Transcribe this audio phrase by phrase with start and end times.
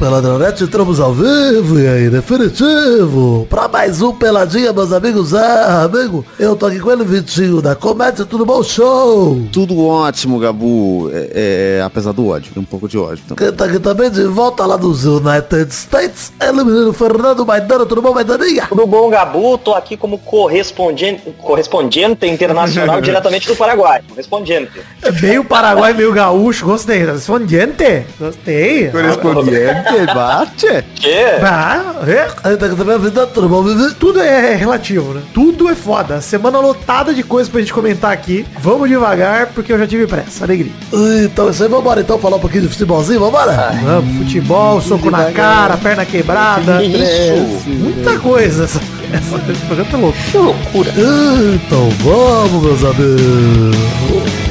[0.00, 5.34] amigos do Peladronete, entramos ao vivo e aí, definitivo, pra mais um Peladinha, meus amigos.
[5.34, 8.62] Ah, amigo, eu tô aqui com ele, Vitinho, da Comédia, tudo bom?
[8.62, 9.42] Show!
[9.52, 13.48] Tudo ótimo, Gabu, é, é, apesar do ódio, um pouco de ódio também.
[13.48, 18.02] Quem tá aqui também de volta lá dos United States, ele, menino Fernando Maidana, tudo
[18.02, 18.66] bom, Maidaninha?
[18.68, 19.58] Tudo bom, Gabu?
[19.58, 24.02] Tô aqui como correspondente, correspondente internacional diretamente do Paraguai.
[24.08, 24.80] Correspondente.
[25.02, 27.04] É meio Paraguai, meio gaúcho, gostei.
[27.04, 28.90] Correspondente, gostei.
[28.90, 30.06] Correspondente,
[30.44, 30.84] bate.
[30.94, 31.24] Que?
[31.42, 32.56] Ah, é.
[32.56, 33.94] Tá vida, tudo bom, Vivi?
[33.94, 35.22] Tudo é relativo, né?
[35.32, 36.20] Tudo é foda.
[36.20, 38.44] Semana lotada de coisas pra gente comentar aqui.
[38.58, 40.44] Vamos devagar, porque eu já tive pressa.
[40.44, 40.72] Alegria.
[41.24, 43.72] Então, isso aí, vambora então falar um pouquinho de futebolzinho, vambora?
[43.82, 46.82] Vamos, futebol, soco na cara, perna quebrada.
[46.82, 47.68] Isso.
[47.68, 48.64] Muita coisa.
[48.64, 48.80] Essa,
[49.12, 50.18] essa, esse programa tá louco.
[50.30, 50.92] Que loucura.
[51.54, 54.41] Então vamos, meus amigos.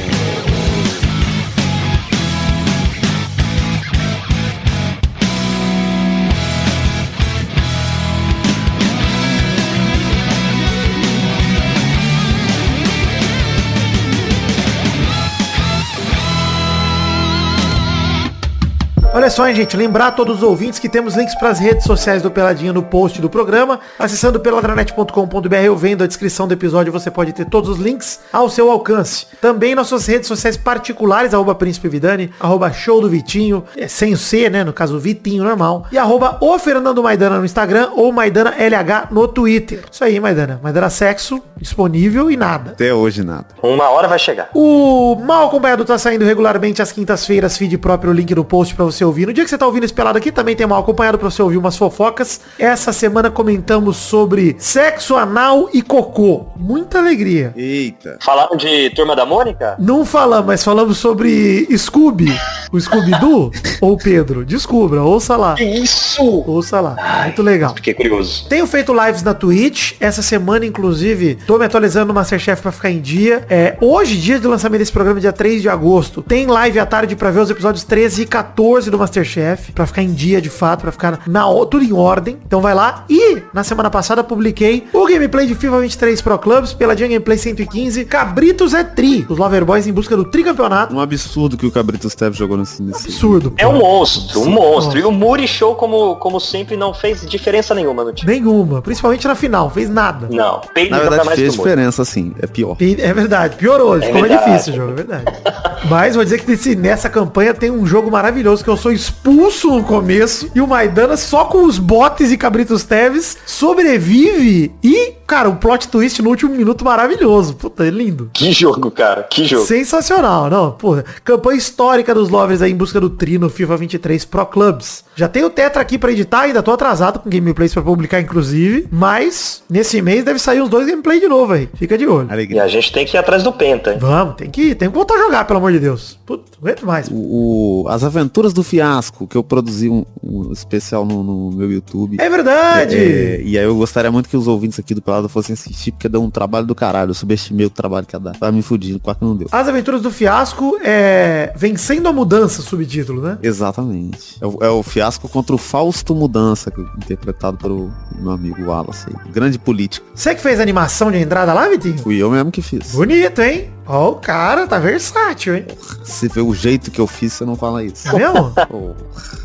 [19.14, 21.84] Olha só, hein, gente, lembrar a todos os ouvintes que temos links para as redes
[21.84, 23.82] sociais do Peladinha no post do programa.
[24.00, 28.50] Acessando peladranet.com.br ou vendo a descrição do episódio, você pode ter todos os links ao
[28.50, 29.28] seu alcance.
[29.42, 34.18] Também nossas redes sociais particulares, arroba Príncipe Vidani, arroba Show do Vitinho, é, sem o
[34.18, 38.56] C, né, no caso Vitinho normal, e arroba o Fernando Maidana no Instagram ou Maidana
[38.58, 39.84] LH no Twitter.
[39.92, 40.58] Isso aí, Maidana.
[40.64, 42.72] Maidana Sexo, disponível e nada.
[42.72, 43.48] Até hoje nada.
[43.62, 44.50] Uma hora vai chegar.
[44.54, 49.01] O Mal Acompanhado tá saindo regularmente às quintas-feiras, feed próprio, link no post pra você
[49.06, 49.26] ouvir.
[49.26, 51.42] No dia que você tá ouvindo esse pelado aqui, também tem Mal Acompanhado pra você
[51.42, 52.42] ouvir umas fofocas.
[52.58, 56.48] Essa semana comentamos sobre sexo anal e cocô.
[56.56, 57.54] Muita alegria.
[57.56, 58.18] Eita.
[58.22, 59.76] Falaram de Turma da Mônica?
[59.80, 62.32] Não falamos, mas falamos sobre Scooby.
[62.72, 63.52] O Scooby-Doo
[63.82, 64.46] ou Pedro?
[64.46, 65.56] Descubra, ouça lá.
[65.56, 66.24] Que isso?
[66.46, 66.96] Ouça lá.
[67.24, 67.74] Muito legal.
[67.76, 68.48] Fiquei curioso.
[68.48, 69.94] Tenho feito lives na Twitch.
[70.00, 73.46] Essa semana, inclusive, tô me atualizando no Masterchef pra ficar em dia.
[73.50, 77.16] É, hoje, dia de lançamento desse programa, dia 3 de agosto, tem live à tarde
[77.16, 79.72] pra ver os episódios 13 e 14 do Masterchef.
[79.72, 82.38] Pra ficar em dia de fato, pra ficar na, tudo em ordem.
[82.46, 83.06] Então vai lá.
[83.10, 88.06] E na semana passada publiquei o gameplay de FIFA 23 Pro Clubs, Peladinha Gameplay 115.
[88.06, 89.26] Cabritos é tri.
[89.30, 90.94] Os Loverboys em busca do tricampeonato.
[90.96, 92.82] Um absurdo que o Cabrito Steve jogou nesse...
[92.82, 93.08] nesse...
[93.08, 93.54] Absurdo.
[93.58, 95.00] É um monstro, um monstro.
[95.00, 98.32] E o Muri Show, como, como sempre, não fez diferença nenhuma no time.
[98.32, 98.82] Nenhuma.
[98.82, 99.70] Principalmente na final.
[99.70, 100.28] Fez nada.
[100.30, 102.34] Não, Na verdade mais fez diferença, assim.
[102.42, 102.76] É pior.
[102.80, 105.26] É verdade, piorou, ficou mais difícil o jogo, é verdade.
[105.90, 109.70] Mas vou dizer que nesse- nessa campanha tem um jogo maravilhoso que eu sou expulso
[109.70, 115.50] no começo e o Maidana só com os botes e cabritos teves sobrevive e, cara,
[115.50, 117.56] o plot twist no último minuto maravilhoso.
[117.56, 118.30] Puta, é lindo.
[118.34, 119.24] Que jogo, cara.
[119.24, 119.66] Que jogo.
[119.66, 121.06] Sensacional, não, porra.
[121.24, 125.06] Campanha histórica dos lovers aí em busca do tri no FIFA 23 Pro Clubs.
[125.16, 128.88] Já tem o Tetra aqui pra editar, ainda tô atrasado com gameplays pra publicar, inclusive.
[128.92, 131.70] Mas, nesse mês deve sair uns dois gameplays de novo aí.
[131.76, 132.28] Fica de olho.
[132.30, 132.64] E Alegria.
[132.64, 133.98] a gente tem que ir atrás do Penta, hein?
[134.00, 136.18] Vamos, tem que, tem que voltar a jogar, pelo amor de Deus.
[136.26, 137.08] Puta, aguento mais.
[137.12, 141.72] O, o- as aventuras do fiasco, que eu produzi um, um especial no, no meu
[141.72, 142.18] YouTube.
[142.20, 142.96] É verdade!
[142.98, 146.08] É, e aí eu gostaria muito que os ouvintes aqui do Pelado fossem assistir, porque
[146.10, 147.12] deu um trabalho do caralho.
[147.12, 148.36] Eu subestimei o trabalho que ia dar.
[148.38, 149.48] Tava me fudindo, quase que não deu.
[149.52, 153.38] As Aventuras do Fiasco é Vencendo a Mudança, subtítulo, né?
[153.42, 154.38] Exatamente.
[154.42, 159.08] É o, é o fiasco contra o Fausto Mudança, que- interpretado pelo meu amigo Wallace.
[159.32, 160.06] Grande político.
[160.14, 161.98] Você que fez a animação de entrada lá, Vitinho?
[162.00, 162.92] Fui eu mesmo que fiz.
[162.94, 163.70] Bonito, hein?
[163.88, 165.66] Ó, o cara tá versátil, hein?
[166.04, 168.08] Se vê o jeito que eu fiz, você não fala isso.
[168.10, 168.54] É mesmo?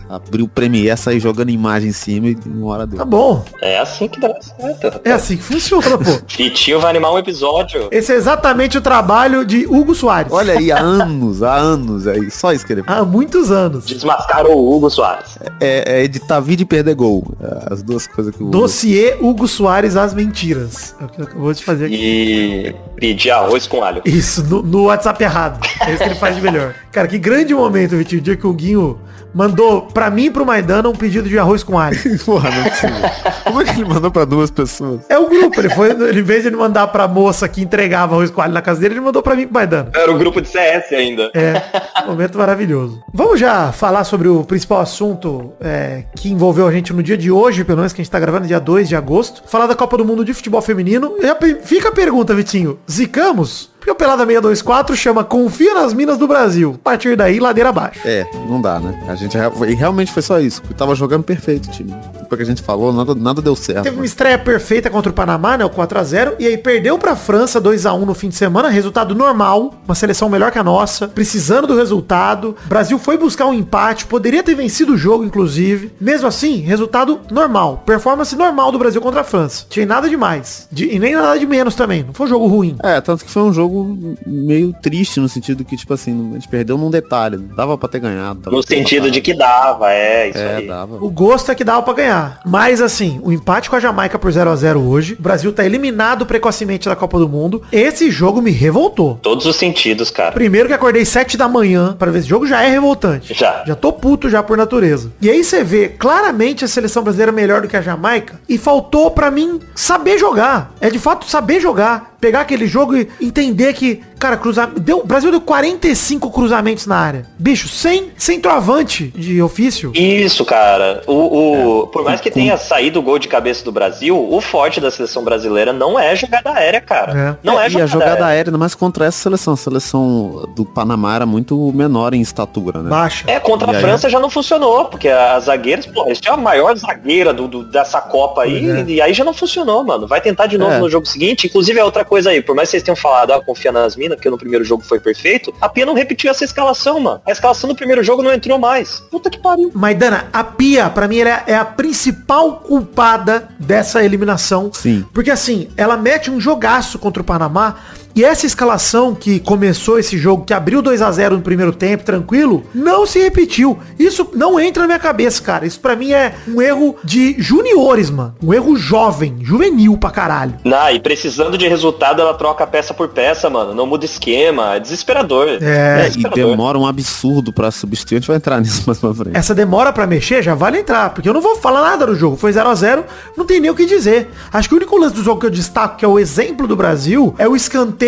[0.09, 2.97] Abri o Premiere, saí jogando imagem em cima e uma hora deu.
[2.99, 3.45] Tá bom.
[3.61, 5.01] É assim que dá certo.
[5.05, 6.05] É assim que funciona, pô.
[6.37, 7.89] Vitinho vai animar um episódio.
[7.91, 10.33] Esse é exatamente o trabalho de Hugo Soares.
[10.33, 12.85] Olha aí, há anos, há anos aí, só isso que ele.
[12.87, 13.85] Há muitos anos.
[13.85, 15.39] Desmascarou o Hugo Soares.
[15.61, 17.27] É, é editar vídeo e perder gol.
[17.41, 20.95] É As duas coisas que o Dossiê Hugo Soares As Mentiras.
[21.01, 21.97] É o que eu acabou de fazer aqui.
[21.97, 24.03] E pedir arroz com alho.
[24.05, 25.61] Isso, no, no WhatsApp errado.
[25.81, 26.75] É isso que ele faz de melhor.
[26.93, 28.21] Cara, que grande momento, Vitinho.
[28.21, 28.99] O dia que o Guinho
[29.37, 31.99] mandou pra mim e pro Maidana um pedido de arroz com alho.
[32.25, 32.97] Porra, não é possível.
[33.45, 35.03] Como é que ele mandou pra duas pessoas?
[35.11, 38.15] É o grupo, ele foi, ele, em vez de ele mandar pra moça que entregava
[38.15, 39.91] arroz com alho na casa dele, ele mandou pra mim e pro Maidana.
[39.95, 41.31] Era um grupo de CS ainda.
[41.35, 41.63] É,
[42.07, 43.03] momento maravilhoso.
[43.13, 47.31] Vamos já falar sobre o principal assunto é, que envolveu a gente no dia de
[47.31, 49.43] hoje, pelo menos que a gente tá gravando dia 2 de agosto.
[49.47, 51.15] Falar da Copa do Mundo de Futebol Feminino.
[51.21, 52.79] Já fica a pergunta, Vitinho.
[52.91, 53.77] Zicamos?
[53.87, 56.75] Porque o Pelada 624 chama Confia nas Minas do Brasil.
[56.75, 58.01] A partir daí, ladeira abaixo.
[58.05, 59.01] É, não dá, né?
[59.09, 60.61] A gente rea- e realmente foi só isso.
[60.61, 61.91] porque Tava jogando perfeito o time.
[62.13, 63.85] desculpa que a gente falou, nada, nada deu certo.
[63.85, 65.65] Teve uma estreia perfeita contra o Panamá, né?
[65.65, 66.35] O 4x0.
[66.39, 68.69] E aí perdeu pra França 2x1 no fim de semana.
[68.69, 69.75] Resultado normal.
[69.87, 71.09] Uma seleção melhor que a nossa.
[71.09, 72.57] Precisando do resultado.
[72.65, 74.07] O Brasil foi buscar um empate.
[74.07, 75.93] Poderia ter vencido o jogo, inclusive.
[76.01, 77.83] Mesmo assim, resultado normal.
[77.87, 79.65] Performance normal do Brasil contra a França.
[79.69, 80.69] Tinha nada demais.
[80.71, 82.03] De, e nem nada de menos também.
[82.03, 82.77] Não foi um jogo ruim.
[82.83, 86.49] É, tanto que foi um jogo meio triste no sentido que, tipo assim, a gente
[86.49, 87.39] perdeu num detalhe.
[87.57, 88.51] Dava pra ter ganhado.
[88.51, 88.77] No ter
[89.07, 90.67] sentido de que dava, é, isso É, aí.
[90.67, 90.97] dava.
[91.01, 92.41] O gosto é que dava pra ganhar.
[92.45, 95.15] Mas assim, o empate com a Jamaica por 0 a 0 hoje.
[95.19, 97.63] O Brasil tá eliminado precocemente da Copa do Mundo.
[97.73, 99.19] Esse jogo me revoltou.
[99.23, 100.33] Todos os sentidos, cara.
[100.33, 103.33] Primeiro que acordei 7 da manhã para ver esse jogo já é revoltante.
[103.35, 103.63] Já.
[103.67, 105.13] Já tô puto já por natureza.
[105.21, 109.11] E aí você vê claramente a seleção brasileira melhor do que a Jamaica e faltou
[109.11, 110.73] pra mim saber jogar.
[110.81, 112.15] É de fato saber jogar.
[112.21, 116.97] Pegar aquele jogo e entender que, cara, cruzar, deu, o Brasil deu 45 cruzamentos na
[116.97, 117.27] área.
[117.39, 119.93] Bicho, sem centroavante de ofício.
[119.95, 121.03] Isso, cara.
[121.07, 124.81] O, o, por mais que tenha saído o gol de cabeça do Brasil, o forte
[124.81, 127.37] da seleção brasileira não é jogada aérea, cara.
[127.43, 127.47] É.
[127.47, 128.27] Não é, e a jogada, jogada aérea.
[128.27, 129.55] aérea, ainda mais contra essa seleção.
[129.55, 132.91] A seleção do Panamá era muito menor em estatura, né?
[132.91, 133.25] Baixa.
[133.31, 133.83] É, contra E a aí?
[133.85, 137.65] França já não funcionou, porque as zagueiras, pô, eles tinham a maior zagueira do, do-
[137.65, 138.85] dessa Copa aí, é.
[138.87, 140.07] e aí já não funcionou, mano.
[140.07, 140.79] Vai tentar de novo É.
[140.79, 141.47] no jogo seguinte.
[141.47, 144.17] Inclusive, é outra coisa aí, por mais que vocês tenham falado, ah, confia nas minas,
[144.17, 147.21] porque no primeiro jogo foi perfeito, a Pia não repetiu essa escalação, mano.
[147.27, 148.86] A escalação do primeiro jogo não entrou mais.
[149.11, 149.71] Puta que pariu.
[149.75, 154.71] Maidana, a Pia, pra mim, ela é- é a principal culpada dessa eliminação.
[154.73, 155.05] Sim.
[155.13, 157.77] Porque assim, ela mete um jogaço contra o Panamá.
[158.17, 162.03] E essa escalação que começou esse jogo, que abriu 2 a 0 no primeiro tempo,
[162.03, 163.79] tranquilo, não se repetiu.
[163.99, 165.67] Isso não entra na minha cabeça, cara.
[165.67, 168.35] Isso pra mim é um erro de juniores, mano.
[168.43, 170.55] Um erro jovem, juvenil pra caralho.
[170.65, 173.75] Nah, e precisando de resultado, ela troca peça por peça, mano.
[173.75, 174.77] Não muda esquema.
[174.77, 175.49] É desesperador.
[175.49, 176.51] É, É, e desesperador.
[176.51, 178.17] demora um absurdo pra substituir.
[178.17, 179.37] A gente vai entrar nisso mais pra frente.
[179.37, 182.39] Essa demora pra mexer já vale entrar, porque eu não vou falar nada do jogo.
[182.39, 183.05] Foi 0 a 0
[183.37, 184.31] não tem nem o que dizer.
[184.51, 186.75] Acho que o único lance do jogo que eu destaco, que é o exemplo do
[186.75, 188.06] Brasil, é o escanteio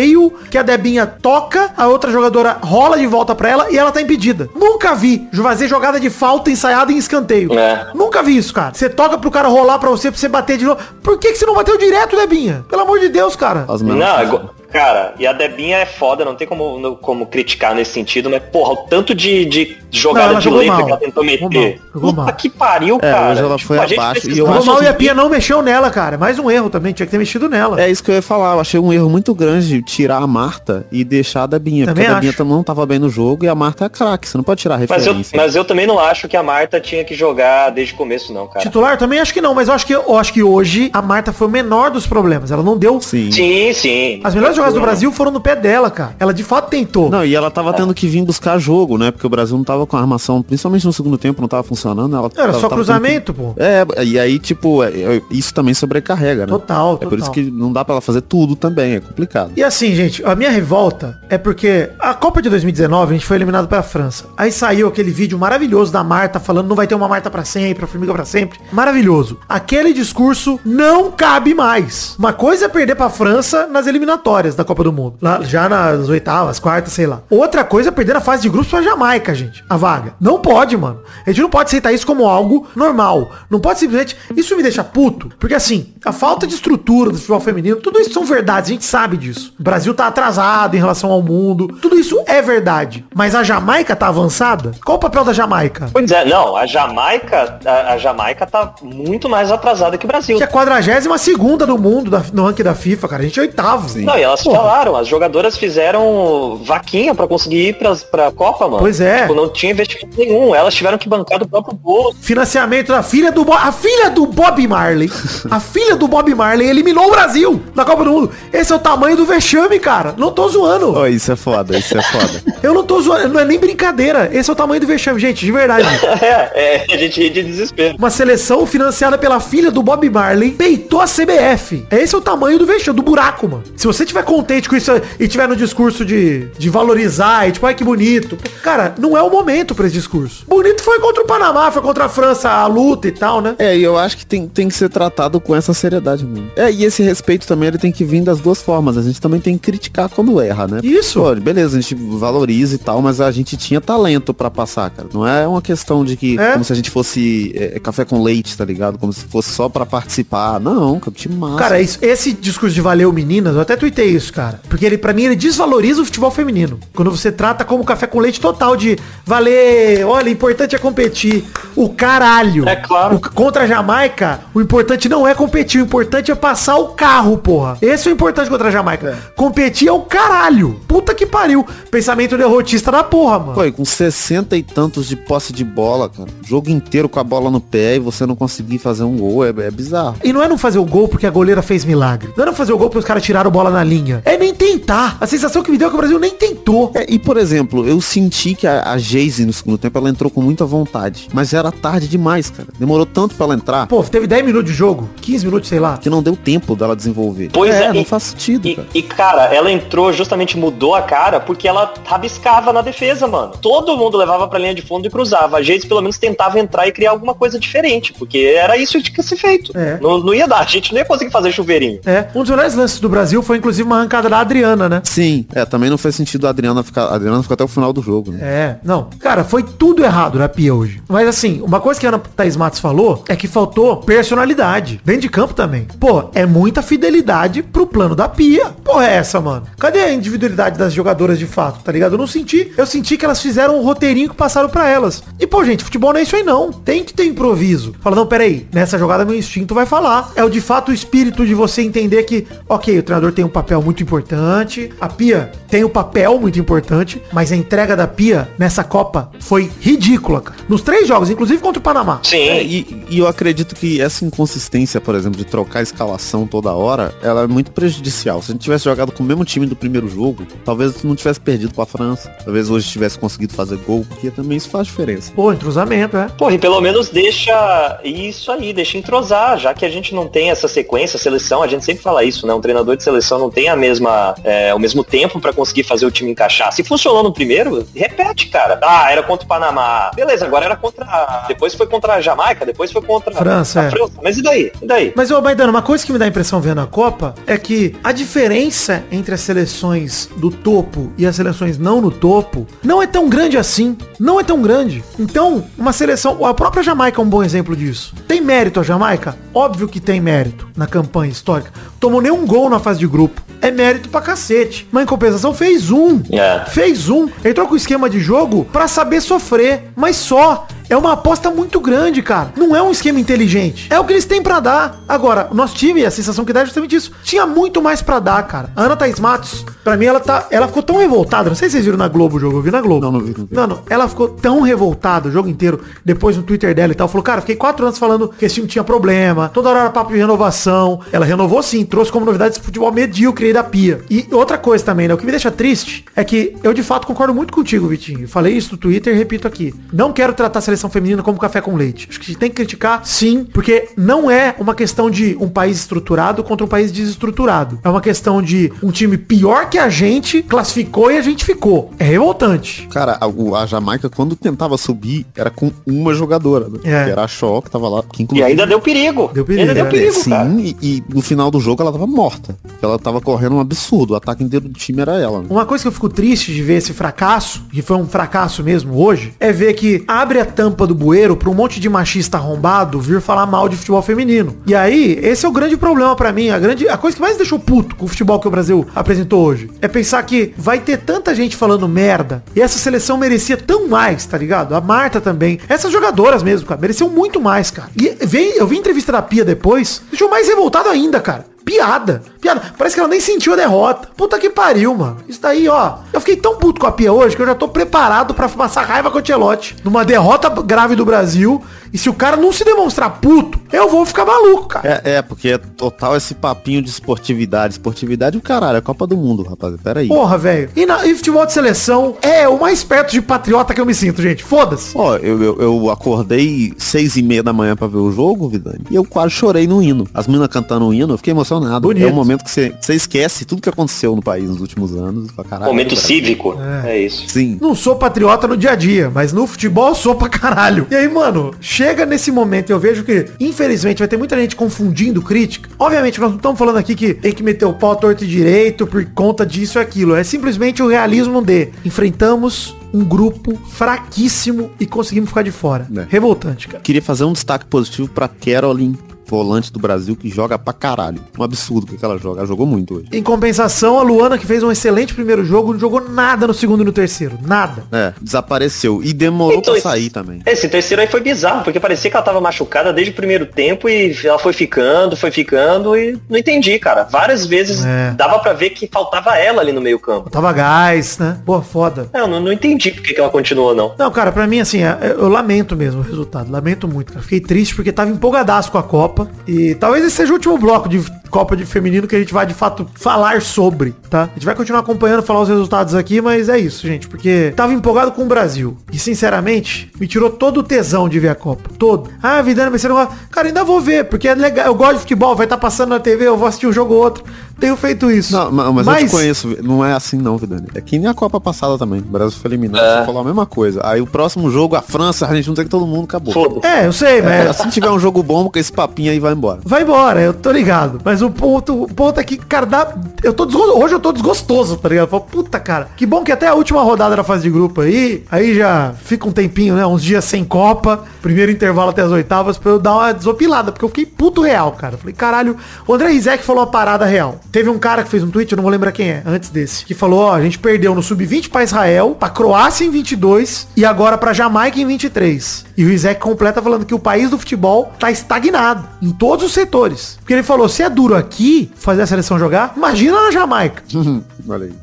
[0.49, 4.01] que a Debinha toca, a outra jogadora rola de volta pra ela e ela tá
[4.01, 4.49] impedida.
[4.55, 7.57] Nunca vi fazer jogada de falta ensaiada em escanteio.
[7.57, 7.87] É.
[7.93, 8.73] Nunca vi isso, cara.
[8.73, 10.79] Você toca pro cara rolar pra você, pra você bater de novo.
[11.01, 12.65] Por que, que você não bateu direto, Debinha?
[12.69, 13.65] Pelo amor de Deus, cara.
[13.67, 17.91] O Não, cara, e a Debinha é foda, não tem como, no- como criticar nesse
[17.91, 20.85] sentido, mas, porra, o tanto de, de Não, jogada ela de letra mal.
[20.85, 21.75] que ela tentou Jogou meter.
[21.77, 22.33] mal, jogou Puta mal.
[22.33, 23.31] que pariu, É, cara.
[23.31, 25.29] hoje ela foi a gente abaixo, e eu Jogou mal e a que- Pia não
[25.29, 26.17] mexeu nela, cara.
[26.17, 27.81] Mais um erro também, tinha que ter mexido nela.
[27.81, 28.53] É isso que eu ia falar.
[28.55, 31.85] Eu achei um erro muito grande tirar a Marta e deixar a Debinha.
[31.85, 32.45] Também porque a Debinha acho.
[32.45, 34.27] não tava bem no jogo e a Marta é craque.
[34.27, 35.37] Você não pode tirar a Mas eu, referência.
[35.37, 38.47] mas eu também não acho que a Marta tinha que jogar desde o começo, não,
[38.47, 38.59] cara.
[38.59, 41.31] Titular também acho que não, mas eu acho que, eu acho que hoje a Marta
[41.33, 42.51] foi o menor dos problemas.
[42.51, 42.99] Ela não deu.
[43.01, 43.31] Sim.
[43.31, 44.19] Sim, sim.
[44.23, 46.15] As melhores jogadas do Brasil foram no pé dela, cara.
[46.19, 47.09] Ela de fato tentou.
[47.09, 49.11] Não, e ela tava tendo que vir buscar jogo, né?
[49.11, 52.15] Porque o Brasil não tava com a armação, principalmente no segundo tempo, não tava funcionando.
[52.15, 53.53] Ela, Era ela só cruzamento, pô.
[53.53, 56.47] que- É, e aí, tipo, é, é, isso também sobrecarrega, né?
[56.51, 57.17] Total, É por total.
[57.19, 59.51] isso que não dá pra ela fazer tudo também, é complicado.
[59.55, 63.37] E assim, gente, a minha revolta é porque a Copa de 2019 a gente foi
[63.37, 64.25] eliminado pela França.
[64.37, 67.83] Aí saiu aquele vídeo maravilhoso da Marta falando não vai ter uma Marta pra sempre,
[67.85, 68.59] a formiga pra sempre.
[68.71, 69.37] Maravilhoso.
[69.47, 72.15] Aquele discurso não cabe mais.
[72.19, 75.15] Uma coisa é perder pra França nas eliminatórias da Copa do Mundo.
[75.21, 77.21] Lá, já nas oitavas, quartas, sei lá.
[77.29, 79.63] Outra coisa é perder na fase de grupos pra Jamaica, gente.
[79.69, 80.13] A vaga.
[80.19, 81.01] Não pode, mano.
[81.25, 83.31] A gente não pode aceitar isso como algo normal.
[83.49, 84.15] Não pode simplesmente.
[84.35, 85.29] Isso me deixa puto.
[85.39, 88.85] Porque assim, a falta de estrutura do futebol feminino, tudo isso são verdades, a gente
[88.85, 89.53] sabe disso.
[89.59, 91.67] O Brasil tá atrasado em relação ao mundo.
[91.81, 93.05] Tudo isso é verdade.
[93.13, 94.71] Mas a Jamaica tá avançada?
[94.85, 95.89] Qual o papel da Jamaica?
[95.91, 100.37] Pois é, não, a Jamaica, a, a Jamaica tá muito mais atrasada que o Brasil.
[100.37, 103.21] Que é a 42 segunda do mundo da- no ranking da FIFA, cara.
[103.21, 103.89] A gente é oitavo.
[103.89, 104.03] Sim.
[104.05, 104.57] Não, e elas Porra.
[104.57, 108.79] falaram, as jogadoras fizeram vaquinha pra conseguir ir pra, pra Copa, mano.
[108.79, 109.21] Pois é.
[109.21, 112.17] Tipo, não tinha investimento nenhum, elas tiveram que bancar do próprio bolso.
[112.21, 115.11] Financiamento da filha do Bo A filha do Bob Marley.
[115.49, 118.31] a filha do Bob Marley eliminou o Brasil na Copa do Mundo.
[118.53, 120.13] Esse é o tamanho do vexame, cara.
[120.17, 120.93] Não tô zoando.
[120.95, 122.43] Ó, isso é foda, isso é foda.
[122.61, 123.29] Eu não tô zoando.
[123.29, 124.29] Não é nem brincadeira.
[124.31, 125.45] Esse é o tamanho do vexame, gente.
[125.45, 125.87] De verdade.
[126.21, 127.95] é, é, a gente ri de desespero.
[127.97, 131.85] Uma seleção financiada pela filha do Bob Marley peitou a CBF.
[131.91, 133.63] Esse é o tamanho do vexame, do buraco, mano.
[133.75, 137.65] Se você tiver contente com isso e tiver no discurso de, de valorizar e tipo,
[137.65, 138.37] ai que bonito.
[138.63, 140.43] Cara, não é o momento pra esse discurso.
[140.47, 143.55] Bonito foi contra o Panamá, foi contra a França, a luta e tal, né?
[143.57, 146.49] É, e eu acho que tem, tem que ser tratado com essa seriedade mesmo.
[146.55, 148.97] É, e esse respeito também ele tem que vir das duas formas.
[148.97, 150.79] A gente também tem que criticar quando erra, né?
[150.83, 151.19] Isso.
[151.21, 155.07] Pô, beleza, a gente valoriza e tal, mas a gente tinha talento pra passar, cara.
[155.13, 156.51] Não é uma questão de que, É.
[156.53, 158.97] como se a gente fosse é, café com leite, tá ligado?
[158.97, 160.59] Como se fosse só pra participar.
[160.59, 161.57] Não, cara, time massa.
[161.57, 164.59] Cara, isso- esse discurso de valeu meninas, eu até tuitei isso, cara.
[164.69, 166.79] Porque ele, pra mim, ele desvaloriza o futebol feminino.
[166.93, 171.45] Quando você trata como café com leite total de valer, olha, importante é competir.
[171.75, 172.67] o caralho.
[172.67, 173.15] É claro.
[173.15, 177.37] O- contra a Jamaica, o importante não é competir, o importante é passar o carro,
[177.37, 177.77] porra.
[177.81, 179.17] Esse é o importante contra a Jamaica.
[179.35, 180.79] Competir é o caralho.
[180.87, 181.65] Puta que pariu.
[181.89, 183.53] Pensamento derrotista da porra, mano.
[183.53, 186.27] Pô, e com 60 e tantos de posse de bola, cara.
[186.45, 189.49] Jogo inteiro com a bola no pé e você não conseguir fazer um gol, é,
[189.49, 190.15] é bizarro.
[190.23, 192.29] E não é não fazer o gol porque a goleira fez milagre.
[192.35, 194.08] Não é não fazer o gol porque os caras tiraram bola na linha.
[194.25, 195.17] É nem tentar.
[195.19, 196.91] A sensação que me deu é que o Brasil nem tentou.
[196.95, 200.29] É, e por exemplo, eu senti que a, a Geise no segundo tempo ela entrou
[200.31, 201.27] com muita vontade.
[201.33, 202.69] Mas era tarde demais, cara.
[202.79, 205.97] Demorou tanto pra ela entrar Pô, teve 10 minutos de jogo, 15 minutos, sei lá.
[205.97, 207.49] que não deu tempo dela desenvolver.
[207.51, 208.87] Pois é, não e- faz sentido, E, cara.
[208.93, 213.53] e, cara, ela entrou, justamente mudou a cara, porque ela rabiscava na defesa, mano.
[213.61, 215.57] Todo mundo levava pra linha de fundo e cruzava.
[215.57, 219.03] A gente pelo menos tentava entrar e criar alguma coisa diferente, porque era isso que
[219.03, 219.71] tinha que ser feito.
[219.77, 219.97] É.
[220.01, 221.99] Não, não ia dar, a gente não ia conseguir fazer chuveirinho.
[222.05, 225.01] É, um dos melhores lances do Brasil foi inclusive uma arrancada da Adriana, né?
[225.03, 227.05] Sim, é, também não fez sentido a Adriana ficar.
[227.05, 228.39] A Adriana ficou até o final do jogo, né?
[228.41, 229.09] É, não.
[229.19, 231.01] Cara, foi tudo errado na Pia hoje.
[231.07, 235.01] Mas assim, uma coisa que a Ana Thaís Matos falou é que faltou personalidade.
[235.03, 235.87] Dentro de campo também.
[235.99, 238.67] Pô, é muita fidelidade pro plano da Pia.
[238.83, 239.63] Porra, é essa, mano?
[239.77, 242.13] Cadê a individualidade das jogadoras de fato, tá ligado?
[242.13, 242.71] Eu não senti.
[242.77, 245.23] Eu senti que elas fizeram um roteirinho que passaram pra elas.
[245.39, 246.71] E, pô, gente, futebol não é isso aí não.
[246.71, 247.93] Tem que ter improviso.
[248.01, 248.67] Fala, não, peraí.
[248.73, 250.31] Nessa jogada meu instinto vai falar.
[250.35, 253.49] É o de fato o espírito de você entender que, ok, o treinador tem um
[253.49, 254.91] papel muito importante.
[254.99, 257.21] A Pia tem um papel muito importante.
[257.31, 260.59] Mas a entrega da Pia nessa Copa foi ridícula, cara.
[260.67, 262.19] Nos três jogos, inclusive contra o Panamá.
[262.23, 262.37] Sim.
[262.37, 266.71] É, e, e eu acredito que essa inconsistência, por exemplo, de trocar a escalação toda
[266.73, 268.41] hora, ela é muito prejudicial.
[268.41, 271.39] Se a gente tivesse jogado com o mesmo time do primeiro jogo, talvez não tivesse
[271.39, 272.29] perdido com a França.
[272.43, 275.31] Talvez hoje tivesse conseguido fazer gol, porque também isso faz diferença.
[275.35, 276.27] Pô, entrosamento, é.
[276.29, 280.49] Porra, e pelo menos deixa isso aí, deixa entrosar, já que a gente não tem
[280.49, 282.53] essa sequência, seleção, a gente sempre fala isso, né?
[282.53, 286.05] Um treinador de seleção não tem a mesma, é, o mesmo tempo pra conseguir fazer
[286.05, 286.71] o time encaixar.
[286.71, 288.79] Se funcionou no primeiro, repete, cara.
[288.81, 290.09] Ah, era contra o Panamá.
[290.15, 291.05] Beleza, agora era contra.
[291.49, 293.89] Depois foi contra a Jamaica, depois foi contra França, a é.
[293.89, 294.13] França.
[294.23, 294.71] Mas e daí?
[294.81, 295.13] E daí?
[295.15, 297.93] Mas, ô Maidano, uma coisa que me dá a impressão vendo a Copa é que
[298.01, 303.07] a diferença entre as seleções do topo e as seleções não no topo não é
[303.07, 303.97] tão grande assim.
[304.17, 305.03] Não é tão grande.
[305.19, 306.45] Então, uma seleção.
[306.45, 308.13] A própria Jamaica é um bom exemplo disso.
[308.27, 309.37] Tem mérito a Jamaica?
[309.53, 311.71] Óbvio que tem mérito na campanha histórica.
[311.99, 313.41] Tomou nenhum gol na fase de grupo.
[313.61, 314.87] É mérito pra cacete.
[314.91, 316.21] Mas em compensação fez um.
[316.31, 316.65] É.
[316.69, 317.27] Fez um.
[317.43, 319.89] Entrou com o esquema de jogo pra saber sofrer.
[319.95, 320.67] Mas só.
[320.89, 322.51] É uma aposta muito grande, cara.
[322.57, 323.87] Não é um esquema inteligente.
[323.91, 325.03] É o que eles têm pra dar.
[325.07, 327.11] Agora, o nosso time, a sensação que dá é justamente isso.
[327.23, 328.71] Tinha muito mais pra dar, cara.
[328.75, 330.47] A Ana Thaís Matos, pra mim, ela tá.
[330.49, 331.49] Ela ficou tão revoltada.
[331.49, 332.57] Não sei se vocês viram na Globo o jogo.
[332.57, 333.05] Eu vi na Globo.
[333.05, 333.55] Não, não vi, não vi.
[333.55, 333.79] Não, não.
[333.89, 337.07] Ela ficou tão revoltada o jogo inteiro, depois no Twitter dela e tal.
[337.07, 339.49] Falou, cara, fiquei quatro anos falando que esse time tinha problema.
[339.49, 341.01] Toda hora era papo de renovação.
[341.11, 344.01] Ela renovou sim, trouxe como novidade esse futebol medíocre aí da pia.
[344.09, 345.13] E outra coisa também, né?
[345.13, 348.27] O que me deixa triste é que eu de fato concordo muito contigo, Vitinho.
[348.27, 349.73] Falei isso no Twitter e repito aqui.
[349.93, 352.07] Não quero tratar a seleção feminina como café com leite.
[352.07, 355.49] Acho que a gente tem que criticar sim, porque não é uma questão de um
[355.49, 357.79] país estruturado contra um país desestruturado.
[357.83, 361.91] É uma questão de um time pior que a gente classificou e a gente ficou.
[361.97, 362.87] É revoltante.
[362.91, 366.79] Cara, a, a Jamaica, quando tentava subir, era com uma jogadora, né?
[366.83, 367.05] É.
[367.05, 368.03] Que era a Shaw, que tava lá.
[368.03, 369.29] Que E inclusive, ainda deu perigo.
[369.33, 369.89] Deu perigo, Ainda deu é.
[369.89, 370.49] perigo, Sim, cara.
[370.59, 372.55] e, e no final do jogo ela tava morta.
[372.81, 374.11] Ela tava correndo um absurdo.
[374.13, 375.39] O ataque inteiro do time era ela.
[375.41, 375.47] né?
[375.49, 378.95] Uma coisa que eu fico triste de ver esse fracasso, que foi um fracasso mesmo
[379.03, 382.99] hoje, é ver que abre a tampa do bueiro pra um monte de machista arrombado
[382.99, 384.55] vir falar mal de futebol feminino.
[384.65, 387.37] E aí, esse é o grande problema pra mim, a grande a coisa que mais
[387.37, 389.69] deixou puto com o futebol que o Brasil apresentou hoje.
[389.81, 394.25] É pensar que vai ter tanta gente falando merda e essa seleção merecia tão mais,
[394.25, 394.75] tá ligado?
[394.75, 395.59] A Marta também.
[395.67, 397.89] Essas jogadoras mesmo, cara, mereciam muito mais, cara.
[397.95, 401.45] E vem, eu vi entrevista da Pia depois, deixou mais revoltado ainda, cara.
[401.69, 402.23] Piada.
[402.41, 402.61] Piada.
[402.77, 404.09] Parece que ela nem sentiu a derrota.
[404.17, 405.17] Puta que pariu, mano.
[405.27, 405.97] Isso daí, ó.
[406.11, 408.83] Eu fiquei tão puto com a Pia hoje que eu já tô preparado pra passar
[408.85, 409.75] raiva com o Tchelote.
[409.83, 411.61] Numa derrota grave do Brasil.
[411.93, 415.01] E se o cara não se demonstrar puto, eu vou ficar maluco, cara.
[415.03, 417.73] É, é, porque é total esse papinho de esportividade.
[417.73, 419.75] Esportividade o caralho, é Copa do Mundo, rapaz.
[419.83, 420.07] Pera aí.
[420.07, 420.69] Porra, velho.
[420.75, 423.93] E, na- e futebol de seleção é o mais perto de patriota que eu me
[423.95, 424.43] sinto, gente.
[424.43, 424.91] Foda-se.
[424.95, 428.81] Ó, eu, eu, eu acordei seis e meia da manhã pra ver o jogo, Vidani,
[428.89, 430.07] e eu quase chorei no hino.
[430.13, 431.58] As meninas cantando o hino, eu fiquei emocionado.
[431.79, 432.05] Bonito.
[432.05, 435.29] É um momento que você você esquece tudo que aconteceu no país nos últimos anos.
[435.29, 436.01] e fala, Momento cara.
[436.01, 436.57] cívico.
[436.85, 436.99] É.
[436.99, 437.27] isso.
[437.27, 437.57] Sim.
[437.61, 440.87] Não sou patriota no dia a dia, mas no futebol sou pra caralho.
[440.89, 445.21] E aí, mano, chega nesse momento eu vejo que, infelizmente, vai ter muita gente confundindo
[445.21, 445.69] crítica.
[445.77, 448.85] Obviamente, nós não estamos falando aqui que tem que meter o pau torto e direito
[448.87, 450.15] por conta disso e aquilo.
[450.15, 455.87] É simplesmente o realismo de enfrentamos um grupo fraquíssimo e conseguimos ficar de fora.
[455.95, 456.05] É.
[456.09, 456.81] Revoltante, cara.
[456.81, 458.93] Queria fazer um destaque positivo pra Carolyn
[459.29, 461.21] volante do Brasil que joga pra caralho.
[461.37, 462.39] Um absurdo que ela joga.
[462.39, 463.07] Ela jogou muito hoje.
[463.13, 466.81] Em compensação, a Luana, que fez um excelente primeiro jogo, não jogou nada no segundo
[466.81, 467.37] e no terceiro.
[467.45, 467.83] Nada.
[467.91, 469.01] É, desapareceu.
[469.03, 470.41] E demorou Então, pra sair também.
[470.45, 473.87] Esse terceiro aí foi bizarro, porque parecia que ela tava machucada desde o primeiro tempo
[473.87, 477.03] e ela foi ficando, foi ficando e não entendi, cara.
[477.03, 478.11] Várias vezes É.
[478.11, 480.29] dava pra ver que faltava ela ali no meio campo.
[480.29, 481.39] Tava gás, né?
[481.45, 482.09] Pô, foda.
[482.13, 483.93] É, Eu não, não entendi por que que ela continuou, não.
[483.97, 486.51] Não, cara, pra mim, assim, é- eu lamento mesmo o resultado.
[486.51, 487.23] Lamento muito, cara.
[487.23, 489.18] Fiquei triste porque tava empolgadaço com a Copa.
[489.47, 490.99] E talvez esse seja o último bloco de
[491.29, 494.23] Copa de Feminino que a gente vai, de fato, falar sobre, tá?
[494.23, 497.07] A gente vai continuar acompanhando, falar os resultados aqui, mas é isso, gente.
[497.07, 498.77] Porque tava empolgado com o Brasil.
[498.91, 501.69] E, sinceramente, me tirou todo o tesão de ver a Copa.
[501.77, 502.09] Todo.
[502.21, 503.13] Ah, Vidana, mas você não gosta.
[503.31, 504.65] Cara, ainda vou ver, porque é legal.
[504.67, 507.01] Eu gosto de futebol, vai estar passando na TV, eu vou assistir um jogo ou
[507.03, 507.23] outro.
[507.59, 508.31] Tenho feito isso.
[508.31, 510.67] Não, ma- mas, eu te conheço, não é assim não, Vidani.
[510.73, 511.99] É que nem a Copa passada também.
[511.99, 512.99] O Brasil foi eliminado, É.
[513.01, 513.81] você falou a mesma coisa.
[513.83, 516.33] Aí o próximo jogo, a França, a gente não tem que todo mundo acabou.
[516.33, 516.65] Foda.
[516.65, 517.33] É, eu sei, mas...
[517.49, 519.59] É, se tiver um jogo bom, com esse papinho aí vai embora.
[519.65, 521.01] Vai embora, eu tô ligado.
[521.03, 523.45] Mas o ponto, o ponto é que, cara, dá, eu tô
[523.77, 525.09] hoje eu tô desgostoso, tá ligado?
[525.09, 528.23] Falo, puta, cara, que bom que até a última rodada da fase de grupo aí,
[528.29, 529.85] aí já fica um tempinho, né?
[529.85, 533.85] Uns dias sem Copa, primeiro intervalo até as oitavas, pra eu dar uma desopilada, porque
[533.85, 534.97] eu fiquei puto real, cara.
[534.97, 535.57] Falei, caralho,
[535.87, 537.39] o André Rizek falou a parada real.
[537.51, 539.85] Teve um cara que fez um tweet, eu não vou lembrar quem é, antes desse,
[539.85, 543.85] que falou, ó, a gente perdeu no Sub-20 pra Israel, pra Croácia em 22 e
[543.85, 545.68] agora pra Jamaica em 23.
[545.79, 549.53] E o Rizek completa falando que o país do futebol tá estagnado em todos os
[549.53, 550.17] setores.
[550.19, 553.81] Porque ele falou, se é duro aqui fazer a seleção jogar, imagina na Jamaica.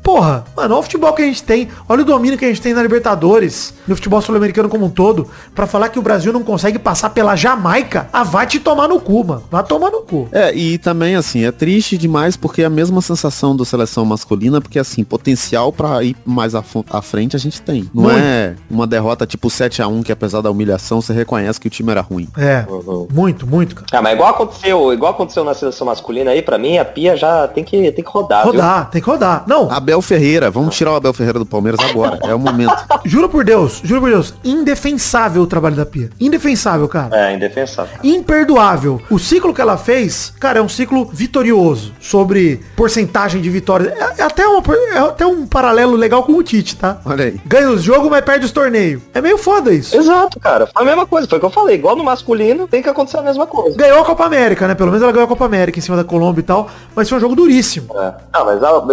[0.01, 2.61] Porra, mano, olha o futebol que a gente tem, olha o domínio que a gente
[2.61, 6.41] tem na Libertadores, no futebol sul-americano como um todo, pra falar que o Brasil não
[6.41, 9.43] consegue passar pela Jamaica, ah, vai te tomar no cu, mano.
[9.51, 10.27] Vai tomar no cu.
[10.31, 14.61] É, e também, assim, é triste demais porque é a mesma sensação da seleção masculina,
[14.61, 16.63] porque, assim, potencial pra ir mais à
[17.01, 17.89] frente a gente tem.
[17.93, 18.17] Não Muito.
[18.17, 21.69] é uma derrota tipo 7 a 1 que apesar da humilhação, você reconhece que o
[21.69, 22.27] time era ruim.
[22.37, 23.07] É, Uhum.
[23.11, 23.87] muito, muito, cara.
[23.91, 27.47] Ah, mas igual aconteceu, igual aconteceu na seleção masculina aí, pra mim, a Pia já
[27.47, 28.51] tem que, tem que rodar, viu?
[28.53, 29.43] Rodar, tem que rodar.
[29.47, 32.75] Não, Abel Ferreira, vamos tirar o Abel Ferreira do Palmeiras agora, é o momento.
[33.05, 36.09] juro por Deus, juro por Deus, indefensável o trabalho da Pia.
[36.19, 37.15] Indefensável, cara.
[37.29, 37.97] É, indefensável.
[38.03, 39.01] imperdoável.
[39.09, 43.93] O ciclo que ela fez, cara, é um ciclo vitorioso sobre porcentagem de vitórias.
[43.93, 44.61] É, é até uma,
[44.93, 46.99] é até um paralelo legal com o Tite, tá?
[47.05, 47.41] Olha aí.
[47.45, 49.01] Ganha os jogos, mas perde os torneios.
[49.13, 49.95] É meio foda isso.
[49.95, 50.67] Exato, cara.
[50.77, 51.75] Foi a mesma coisa, foi o que eu falei.
[51.75, 53.75] Igual no masculino, tem que acontecer a mesma coisa.
[53.77, 54.75] Ganhou a Copa América, né?
[54.75, 56.69] Pelo menos ela ganhou a Copa América em cima da Colômbia e tal.
[56.95, 57.87] Mas foi um jogo duríssimo.
[57.95, 58.13] É.
[58.33, 58.83] Ah, mas a,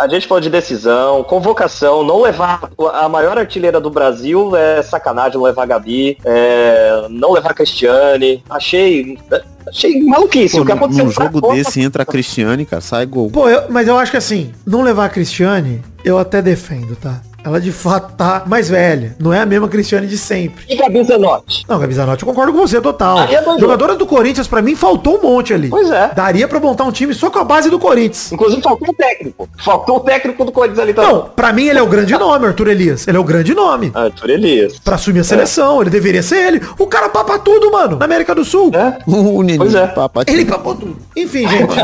[0.00, 2.60] a gente falou de decisão, convocação, não levar
[2.94, 7.54] a maior artilheira do Brasil é sacanagem não levar a Gabi, é, não levar a
[7.54, 8.42] Cristiane.
[8.48, 9.18] Achei.
[9.66, 10.56] Achei maluquice.
[10.56, 13.30] Pô, o que aconteceu num jogo Copa- desse entra a Cristiane, cara, sai gol.
[13.30, 17.20] Pô, eu- mas eu acho que assim, não levar a Cristiane, eu até defendo, tá?
[17.44, 19.16] Ela de fato tá mais velha.
[19.18, 20.64] Não é a mesma Cristiane de sempre.
[20.68, 21.64] E Gabi Zanotti.
[21.68, 23.20] Não, Gabi Zanotti, eu concordo com você total.
[23.22, 23.60] É doido.
[23.60, 25.68] Jogadoras do Corinthians, pra mim, faltou um monte ali.
[25.68, 26.10] Pois é.
[26.14, 28.30] Daria pra montar um time só com a base do Corinthians.
[28.32, 29.48] Inclusive faltou o técnico.
[29.58, 31.12] Faltou o técnico do Corinthians ali também.
[31.12, 33.06] Não, pra mim ele é o grande nome, Arthur Elias.
[33.08, 33.90] Ele é o grande nome.
[33.94, 34.78] Arthur Elias.
[34.78, 36.62] Pra assumir a seleção, ele deveria ser ele.
[36.78, 38.70] O cara papa tudo, mano, na América do Sul.
[38.74, 38.98] É?
[39.32, 39.86] O Nenê, Pois é.
[39.86, 40.24] papai.
[40.26, 40.96] Ele papou tudo.
[41.16, 41.74] Enfim, gente,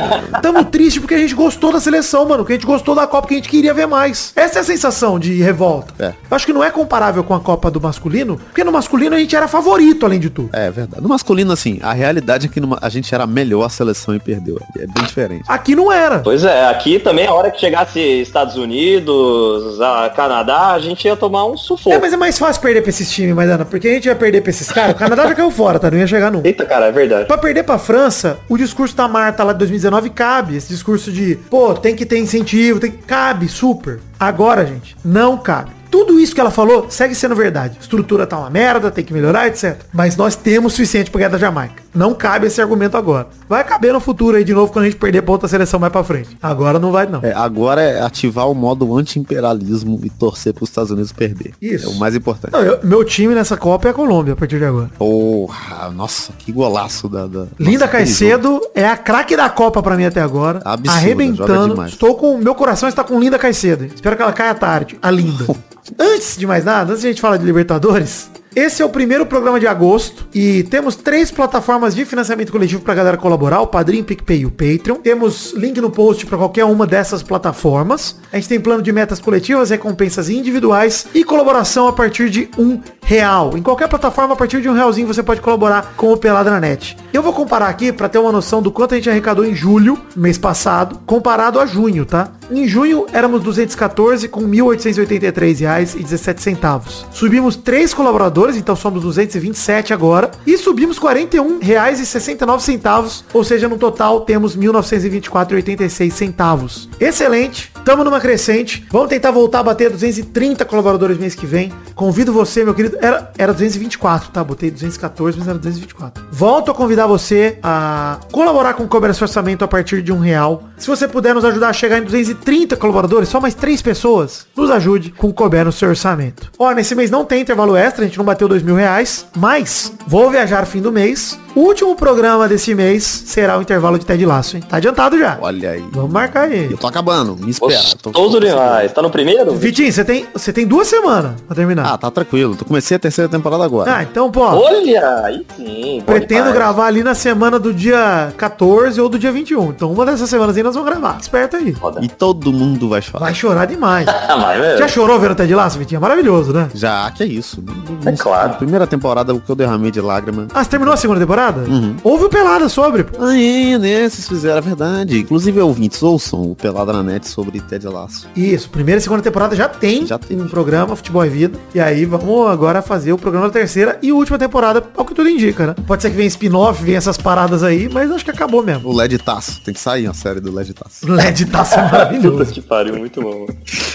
[0.43, 2.45] tamo triste porque a gente gostou da seleção, mano.
[2.45, 4.33] Que a gente gostou da Copa, que a gente queria ver mais.
[4.37, 5.95] Essa é a sensação de revolta.
[5.99, 6.09] É.
[6.31, 9.19] Eu acho que não é comparável com a Copa do masculino, porque no masculino a
[9.19, 10.51] gente era favorito, além de tudo.
[10.53, 11.03] É verdade.
[11.03, 14.21] No masculino, assim, a realidade é que numa- a gente era melhor a seleção e
[14.21, 14.59] perdeu.
[14.77, 15.45] É bem diferente.
[15.49, 16.19] Aqui não era.
[16.21, 21.17] Pois é, aqui também a hora que chegasse Estados Unidos, a Canadá, a gente ia
[21.17, 21.95] tomar um sufoco.
[21.95, 24.41] É, mas é mais fácil perder pra esses times, Maidana, porque a gente ia perder
[24.43, 24.93] pra esses caras.
[24.95, 25.91] O Canadá já caiu fora, tá?
[25.91, 26.47] Não ia chegar nunca.
[26.47, 27.27] Eita, cara, é verdade.
[27.27, 30.57] Pra perder pra França, o discurso da Marta lá de 2019 cabe.
[30.57, 32.99] Esse discurso de, pô, tem que ter incentivo, tem que...
[32.99, 34.01] Cabe, super.
[34.19, 35.78] Agora, gente, não cabe.
[35.91, 37.79] Tudo isso que ela falou segue sendo verdade.
[37.81, 39.77] Estrutura tá uma merda, tem que melhorar, etc.
[39.93, 41.83] Mas nós temos suficiente pra ganhar da Jamaica.
[41.95, 43.27] Não cabe esse argumento agora.
[43.49, 45.93] Vai caber no futuro aí de novo quando a gente perder pra outra seleção mais
[45.93, 46.37] pra frente.
[46.43, 47.21] Agora não vai não.
[47.23, 51.53] É, agora é ativar o modo anti-imperialismo e torcer para os Estados Unidos perder.
[51.61, 51.87] Isso.
[51.87, 52.53] É o mais importante.
[52.53, 54.91] Não, eu- meu time nessa Copa é a Colômbia a partir de agora.
[54.99, 57.27] Porra, nossa, que golaço da.
[57.27, 57.47] da...
[57.59, 57.89] Linda Nossa.
[57.89, 60.61] Caicedo é a craque da Copa pra mim até agora.
[60.65, 61.85] Absurda, joga arrebentando.
[61.87, 63.85] Estou com meu coração está com Linda Caicedo.
[63.87, 64.99] Espero que ela caia tarde.
[65.03, 65.47] A Linda.
[65.99, 69.25] antes de mais nada, antes de a gente falar de Libertadores, esse é o primeiro
[69.25, 74.03] programa de agosto e temos três plataformas de financiamento coletivo pra galera colaborar, o Padrim,
[74.03, 74.97] PicPay e o Patreon.
[74.97, 78.17] Temos link no post pra qualquer uma dessas plataformas.
[78.33, 82.81] A gente tem plano de metas coletivas, recompensas individuais e colaboração a partir de um
[83.05, 83.57] real.
[83.57, 86.59] Em qualquer plataforma, a partir de um realzinho você pode colaborar com o Pelada na
[86.59, 86.97] Net.
[87.13, 89.99] Eu vou comparar aqui pra ter uma noção do quanto a gente arrecadou em julho,
[90.17, 92.33] mês passado, comparado a junho, tá?
[92.51, 97.07] Em junho éramos 214 com R$ 1.883,17 centavos.
[97.13, 100.31] Subimos três colaboradores, então somos 227 agora.
[100.47, 106.89] E subimos R$ 41,69 centavos, ou seja, no total temos R$ 1.924,86 centavos.
[107.01, 108.87] Excelente, estamos numa crescente.
[108.91, 111.73] Vamos tentar voltar a bater 230 colaboradores mês que vem.
[111.95, 112.97] Convido você, meu querido.
[113.01, 114.43] Era, era 224, tá?
[114.45, 116.25] Botei 214, mas era 224.
[116.31, 120.65] Volto a convidar você a colaborar com o Comércio Orçamento a partir de um real.
[120.77, 124.71] Se você puder nos ajudar a chegar em 230 colaboradores, só mais três pessoas, nos
[124.71, 126.51] ajude com o Couber no seu orçamento.
[126.59, 129.91] Ó, nesse mês não tem intervalo extra, a gente não bateu dois mil reais, mas
[130.07, 131.39] vou viajar fim do mês.
[131.59, 134.63] O último programa desse mês será o intervalo de Ted Laço, hein?
[134.63, 135.37] Tá adiantado já.
[135.41, 135.85] Olha aí.
[135.91, 136.71] Vamos marcar aí.
[136.71, 137.81] Eu tô acabando, me espera.
[138.01, 138.93] Tô- Gostoso demais.
[138.93, 139.53] Tá no primeiro?
[139.57, 141.93] Vitinho, você tem, você tem duas semanas pra terminar.
[141.93, 142.57] Ah, tá tranquilo.
[142.57, 143.93] Eu comecei a terceira temporada agora.
[143.93, 146.01] Ah, então, pô, Olha, aí sim.
[146.07, 146.55] pretendo demais.
[146.55, 149.71] gravar ali na semana do dia 14 ou do dia 21.
[149.71, 151.19] Então, uma dessas semanas aí nós vamos gravar.
[151.21, 151.75] Esperta aí.
[151.75, 151.99] Foda.
[152.05, 153.25] E todo mundo vai chorar.
[153.25, 154.07] Vai chorar demais.
[154.29, 155.97] Ah, mas, meu, Já chorou vendo Ted Laço, Vitinho?
[155.99, 156.69] É maravilhoso, né?
[156.75, 157.65] Já, que é isso.
[158.05, 158.51] É claro.
[158.51, 160.47] Na primeira temporada, o que eu derramei de lágrima.
[160.55, 161.48] Ah, você terminou a segunda temporada?
[161.51, 161.97] Uhum.
[162.05, 163.23] Houve o Pelada sobre, pô.
[163.23, 164.09] Ah, é, né?
[164.09, 165.19] Vocês fizeram a verdade.
[165.19, 168.29] Inclusive, ouvintes, ouçam o Pelada na Net sobre Ted Laço.
[168.37, 170.41] Isso, primeira e segunda temporada já tem Já tem.
[170.41, 171.59] um programa Futebol e Vida.
[171.75, 175.29] E aí vamos agora fazer o programa da terceira e última temporada, ao que tudo
[175.29, 175.75] indica, né?
[175.87, 178.89] Pode ser que venha spin-off, venha essas paradas aí, mas acho que acabou mesmo.
[178.89, 179.61] O LED Taço.
[179.65, 181.11] Tem que sair a série do LED Taço.
[181.11, 182.53] LED sendo Puta maravilhoso.
[182.53, 183.47] que pariu, muito bom.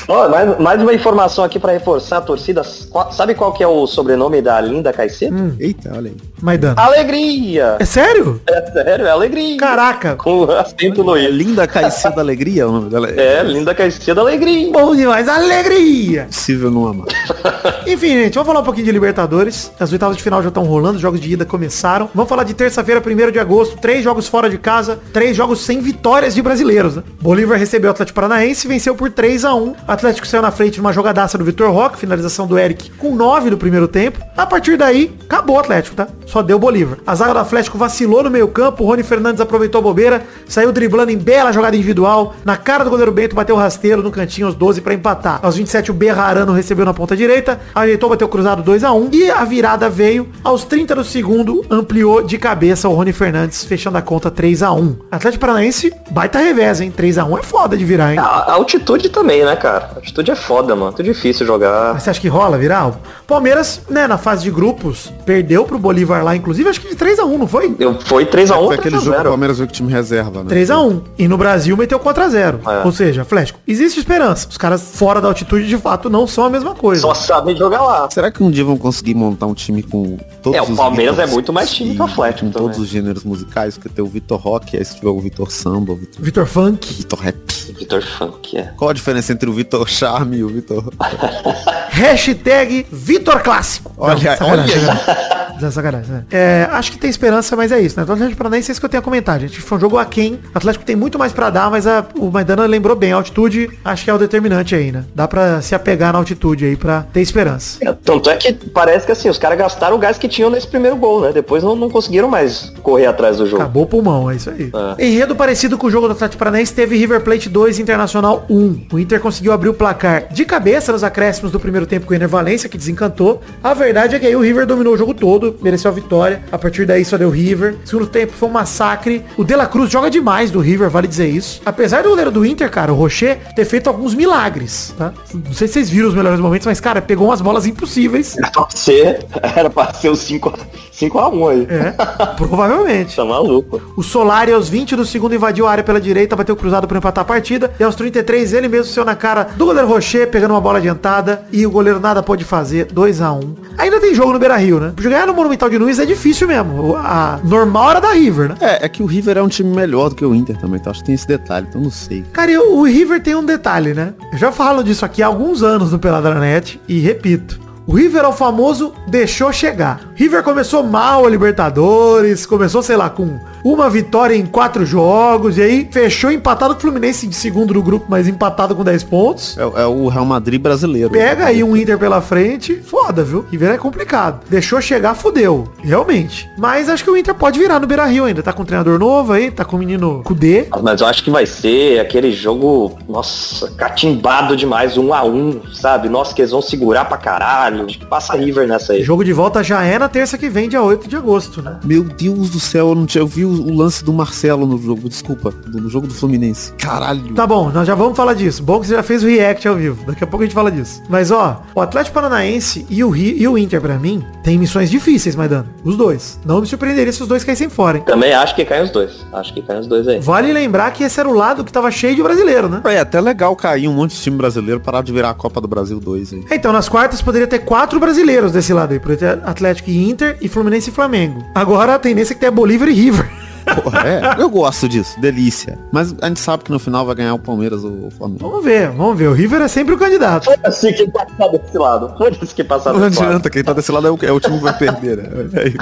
[0.08, 2.62] Ó, mais, mais uma informação aqui pra reforçar a torcida.
[2.90, 5.56] Qual- sabe qual que é o sobrenome da Linda Caicedo?
[5.60, 6.18] Eita, olha aí.
[6.42, 6.76] Maidana.
[6.82, 7.43] Alegria!
[7.80, 8.42] É sério?
[8.48, 9.58] É sério, é alegria.
[9.58, 10.16] Caraca.
[10.16, 11.32] Com acento no É I.
[11.32, 13.10] Linda Caicedo Alegria o nome dela.
[13.10, 14.72] É É, Linda Caicedo Alegria.
[14.72, 16.26] Bom demais, alegria!
[16.26, 17.08] possível não amar.
[17.88, 19.72] Enfim, gente, vamos falar um pouquinho de Libertadores.
[19.80, 22.10] As oitavas de final já estão rolando, os jogos de ida começaram.
[22.14, 25.82] Vamos falar de terça-feira, 1 de agosto, três jogos fora de casa, três jogos sem
[25.82, 27.04] vitórias de brasileiros, né?
[27.22, 30.78] Bolívar recebeu o Atlético Paranaense e venceu por 3 a 1 Atlético saiu na frente
[30.78, 34.20] numa jogadaça do Vitor Roque, finalização do Eric com 9 do primeiro tempo.
[34.36, 36.08] A partir daí, acabou o Atlético, tá?
[36.26, 36.98] Só deu Bolívar.
[37.06, 40.72] A zaga do Atlético vacilou no meio campo, o Rony Fernandes aproveitou a bobeira, saiu
[40.72, 44.48] driblando em bela jogada individual, na cara do goleiro Bento, bateu o rasteiro no cantinho
[44.48, 45.40] aos 12 para empatar.
[45.42, 49.32] Aos 27 o Berrarano recebeu na ponta direita, ajeitou, bateu cruzado 2 a 1 e
[49.32, 54.02] a virada veio aos 30 do segundo, ampliou de cabeça o Rony Fernandes, fechando a
[54.02, 56.92] conta 3 a 1 Atlético Paranaense, baita revés, hein?
[56.92, 58.20] 3 a 1 é foda de virar, hein?
[58.20, 59.92] A, a altitude também, né, cara?
[59.94, 60.88] A altitude é foda, mano.
[60.88, 61.94] Muito difícil jogar.
[61.94, 62.92] Mas você acha que rola virar?
[63.26, 67.13] Palmeiras, né, na fase de grupos, perdeu pro Bolívar lá, inclusive, acho que de 3
[67.20, 67.76] a 1 não foi?
[67.80, 69.24] Eu, foi 3x1 Foi ou aquele jogo que o 3x0.
[69.30, 70.50] Palmeiras veio com o time reserva, né?
[70.56, 71.02] 3x1.
[71.18, 72.60] E no Brasil meteu 4x0.
[72.66, 72.86] É.
[72.86, 74.48] Ou seja, Atlético, existe esperança.
[74.50, 77.02] Os caras fora da altitude, de fato, não são a mesma coisa.
[77.02, 78.10] Só sabem jogar lá.
[78.12, 81.16] Será que um dia vão conseguir montar um time com todos É, o os Palmeiras
[81.16, 82.68] Vitors é muito mais time que o Atlético Com também.
[82.68, 85.94] todos os gêneros musicais, que tem o Vitor Rock, aí se tiver o Vitor Samba,
[85.94, 86.94] o Vitor, Vitor Funk.
[86.94, 87.38] Vitor Rap.
[87.78, 88.64] Vitor Funk, é.
[88.78, 90.84] Qual a diferença entre o Vitor Charme e o Vitor...
[91.90, 93.92] Hashtag Vitor Clássico.
[93.98, 95.53] Olha, sacanagem, olha.
[95.72, 96.26] Sacanagem?
[96.32, 98.04] É, acho que tem esperança, mas é isso, né?
[98.04, 99.62] Atlético Paranaense é isso que eu tenho a comentar, gente.
[99.62, 100.34] Foi um jogo aquém.
[100.54, 103.14] O Atlético tem muito mais pra dar, mas a- o Maidana lembrou bem.
[103.14, 105.04] A altitude, acho que é o determinante aí, né?
[105.16, 107.78] Dá pra se apegar na altitude aí pra ter esperança.
[107.82, 110.68] É, Tanto é que parece que assim, os caras gastaram o gás que tinham nesse
[110.68, 111.32] primeiro gol, né?
[111.32, 113.62] Depois não, não conseguiram mais correr atrás do jogo.
[113.62, 114.72] Acabou o pulmão, é isso aí.
[114.98, 115.06] É.
[115.08, 118.88] Enredo parecido com o jogo do Atlético Paranaense teve River Plate 2 Internacional 1.
[118.92, 122.16] O Inter conseguiu abrir o placar de cabeça nos acréscimos do primeiro tempo com o
[122.16, 123.42] Ener Valência, que desencantou.
[123.64, 126.44] A verdade é que aí o River dominou o jogo todo, mereceu a vitória.
[126.52, 127.78] A partir daí só deu River.
[127.86, 129.24] Segundo tempo foi um massacre.
[129.38, 131.62] O De La Cruz joga demais do River, vale dizer isso.
[131.66, 135.14] Apesar do goleiro do Inter, cara, o Rocher, ter feito alguns milagres, tá?
[135.34, 138.38] Não sei se vocês viram os melhores momentos, mas, cara, pegou umas bolas impossíveis.
[138.38, 139.26] Era pra ser,
[139.56, 140.54] era pra ser o 5
[140.94, 141.68] 5x1 aí.
[141.70, 141.92] É,
[142.36, 143.14] provavelmente.
[143.24, 143.82] Tá maluco.
[143.96, 147.22] O Solari, aos 20 do segundo, invadiu a área pela direita, bateu cruzado para empatar
[147.22, 147.72] a partida.
[147.80, 151.46] E aos 33, ele mesmo saiu na cara do goleiro Rocher, pegando uma bola adiantada.
[151.52, 154.94] E o goleiro nada pôde fazer, 2 a 1 Ainda tem jogo no Beira-Rio, né?
[154.98, 156.96] Jogar no Monumental de Nunes é difícil mesmo.
[156.96, 158.56] A normal era da River, né?
[158.62, 160.92] É, é que o River é um time melhor do que o Inter também, então
[160.92, 162.24] acho que tem esse detalhe, então não sei.
[162.32, 164.14] Cara, e o River tem um detalhe, né?
[164.32, 167.64] Eu já falo disso aqui há alguns anos no Peladranet e repito.
[167.86, 170.00] O River é o famoso deixou chegar.
[170.16, 175.62] River começou mal a Libertadores, começou, sei lá, com uma vitória em quatro jogos, e
[175.62, 179.58] aí fechou empatado com o Fluminense em segundo do grupo, mas empatado com 10 pontos.
[179.58, 181.10] É, é o Real Madrid brasileiro.
[181.10, 183.46] Pega aí um Inter pela frente, foda, viu?
[183.52, 184.42] River é complicado.
[184.50, 185.68] Deixou chegar, fudeu.
[185.80, 186.50] Realmente.
[186.58, 188.42] Mas acho que o Inter pode virar no Beira Rio ainda.
[188.42, 190.68] Tá com um treinador novo aí, tá com o menino Kudê.
[190.82, 196.08] Mas eu acho que vai ser aquele jogo, nossa, catimbado demais, um a um, sabe?
[196.08, 197.86] Nossa, que eles vão segurar pra caralho.
[197.86, 199.04] Acho que passa River nessa aí.
[199.04, 201.80] Jogo de volta já é na terça que vem, dia 8 de agosto, né?
[201.84, 203.22] Meu Deus do céu, eu não tinha.
[203.22, 206.72] Eu vi o, o lance do Marcelo no jogo, desculpa, no jogo do Fluminense.
[206.74, 207.34] Caralho.
[207.34, 208.64] Tá bom, nós já vamos falar disso.
[208.64, 210.06] Bom que você já fez o react ao vivo.
[210.06, 211.04] Daqui a pouco a gente fala disso.
[211.10, 214.90] Mas ó, o Atlético Paranaense e o, Rio, e o Inter, pra mim, tem missões
[214.90, 215.68] difíceis, Maidano.
[215.84, 216.40] Os dois.
[216.46, 218.04] Não me surpreenderia se os dois caíssem fora, hein?
[218.06, 219.26] Também acho que caem os dois.
[219.34, 220.20] Acho que caem os dois aí.
[220.20, 222.82] Vale lembrar que esse era o lado que tava cheio de brasileiro, né?
[222.86, 225.68] É até legal cair um monte de time brasileiro parar de virar a Copa do
[225.68, 226.46] Brasil 2 aí.
[226.52, 229.00] Então, nas quartas poderia ter quatro brasileiros desse lado aí.
[229.00, 231.44] Poderia ter Atlético e Inter e Fluminense e Flamengo.
[231.56, 233.30] Agora a tendência é que tenha Bolívar e River.
[233.84, 235.78] Porra, é, eu gosto disso, delícia.
[235.92, 238.40] Mas a gente sabe que no final vai ganhar o Palmeiras ou o Flamengo.
[238.50, 239.28] Vamos ver, vamos ver.
[239.28, 240.46] O River é sempre o candidato.
[240.46, 242.18] Foda-se quem passar desse lado.
[242.18, 243.30] Foda-se quem passar Não desse lado.
[243.30, 245.30] adianta, quem tá desse lado é o, é o time que vai perder, né?
[245.54, 245.78] É isso.